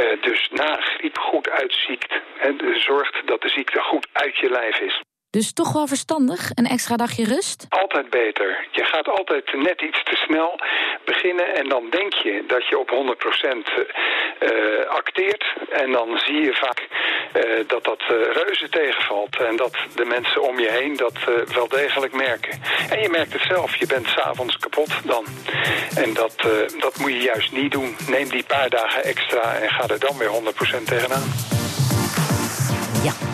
uh, 0.00 0.22
dus 0.22 0.48
na 0.50 0.76
griep 0.80 1.18
goed 1.18 1.50
uitziekt. 1.50 2.12
En 2.38 2.80
zorgt 2.80 3.26
dat 3.26 3.42
de 3.42 3.48
ziekte 3.48 3.80
goed 3.80 4.08
uit 4.12 4.38
je 4.38 4.50
lijf 4.50 4.78
is. 4.78 5.00
Dus 5.38 5.52
toch 5.52 5.72
wel 5.72 5.86
verstandig, 5.86 6.50
een 6.54 6.66
extra 6.66 6.96
dagje 6.96 7.24
rust? 7.24 7.66
Altijd 7.68 8.10
beter. 8.10 8.66
Je 8.70 8.84
gaat 8.84 9.08
altijd 9.08 9.52
net 9.52 9.80
iets 9.82 10.02
te 10.02 10.16
snel 10.16 10.60
beginnen 11.04 11.54
en 11.54 11.68
dan 11.68 11.90
denk 11.90 12.12
je 12.12 12.44
dat 12.46 12.68
je 12.68 12.78
op 12.78 12.90
100% 12.90 12.94
uh, 13.78 14.86
acteert. 14.88 15.44
En 15.70 15.92
dan 15.92 16.18
zie 16.18 16.40
je 16.42 16.54
vaak 16.54 16.80
uh, 16.80 17.64
dat 17.66 17.84
dat 17.84 18.00
uh, 18.00 18.08
reuze 18.32 18.68
tegenvalt 18.68 19.36
en 19.36 19.56
dat 19.56 19.76
de 19.94 20.04
mensen 20.04 20.42
om 20.42 20.60
je 20.60 20.70
heen 20.70 20.96
dat 20.96 21.18
wel 21.54 21.68
degelijk 21.68 22.12
merken. 22.12 22.60
En 22.90 23.02
je 23.02 23.08
merkt 23.08 23.32
het 23.32 23.42
zelf, 23.42 23.76
je 23.76 23.86
bent 23.86 24.06
s'avonds 24.06 24.56
kapot 24.56 24.90
dan. 25.04 25.24
En 25.96 26.14
dat, 26.14 26.36
dat 26.78 26.98
moet 26.98 27.12
je 27.12 27.22
juist 27.22 27.52
niet 27.52 27.72
doen. 27.72 27.96
Neem 28.08 28.28
die 28.28 28.44
paar 28.44 28.70
dagen 28.70 29.04
extra 29.04 29.54
en 29.54 29.68
ga 29.68 29.88
er 29.88 30.00
dan 30.00 30.18
weer 30.18 30.30
100% 30.80 30.82
tegenaan. 30.84 31.24
Ja. 33.04 33.31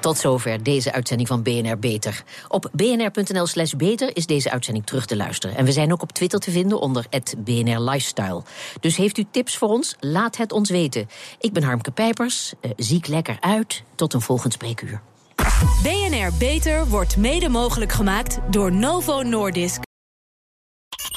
Tot 0.00 0.18
zover 0.18 0.62
deze 0.62 0.92
uitzending 0.92 1.28
van 1.28 1.42
BNR 1.42 1.78
Beter. 1.78 2.22
Op 2.48 2.70
bnr.nl 2.72 3.46
slash 3.46 3.72
beter 3.72 4.16
is 4.16 4.26
deze 4.26 4.50
uitzending 4.50 4.86
terug 4.86 5.06
te 5.06 5.16
luisteren. 5.16 5.56
En 5.56 5.64
we 5.64 5.72
zijn 5.72 5.92
ook 5.92 6.02
op 6.02 6.12
Twitter 6.12 6.40
te 6.40 6.50
vinden 6.50 6.80
onder 6.80 7.06
BNR 7.38 7.80
Lifestyle. 7.80 8.42
Dus 8.80 8.96
heeft 8.96 9.18
u 9.18 9.24
tips 9.30 9.56
voor 9.56 9.68
ons? 9.68 9.96
Laat 10.00 10.36
het 10.36 10.52
ons 10.52 10.70
weten. 10.70 11.08
Ik 11.38 11.52
ben 11.52 11.62
Harmke 11.62 11.90
Pijpers. 11.90 12.52
Uh, 12.60 12.70
ziek 12.76 13.06
lekker 13.06 13.36
uit. 13.40 13.82
Tot 13.94 14.12
een 14.12 14.20
volgend 14.20 14.52
spreekuur. 14.52 15.00
BNR 15.82 16.32
Beter 16.38 16.88
wordt 16.88 17.16
mede 17.16 17.48
mogelijk 17.48 17.92
gemaakt 17.92 18.38
door 18.50 18.72
Novo 18.72 19.22
Nordisk. 19.22 19.89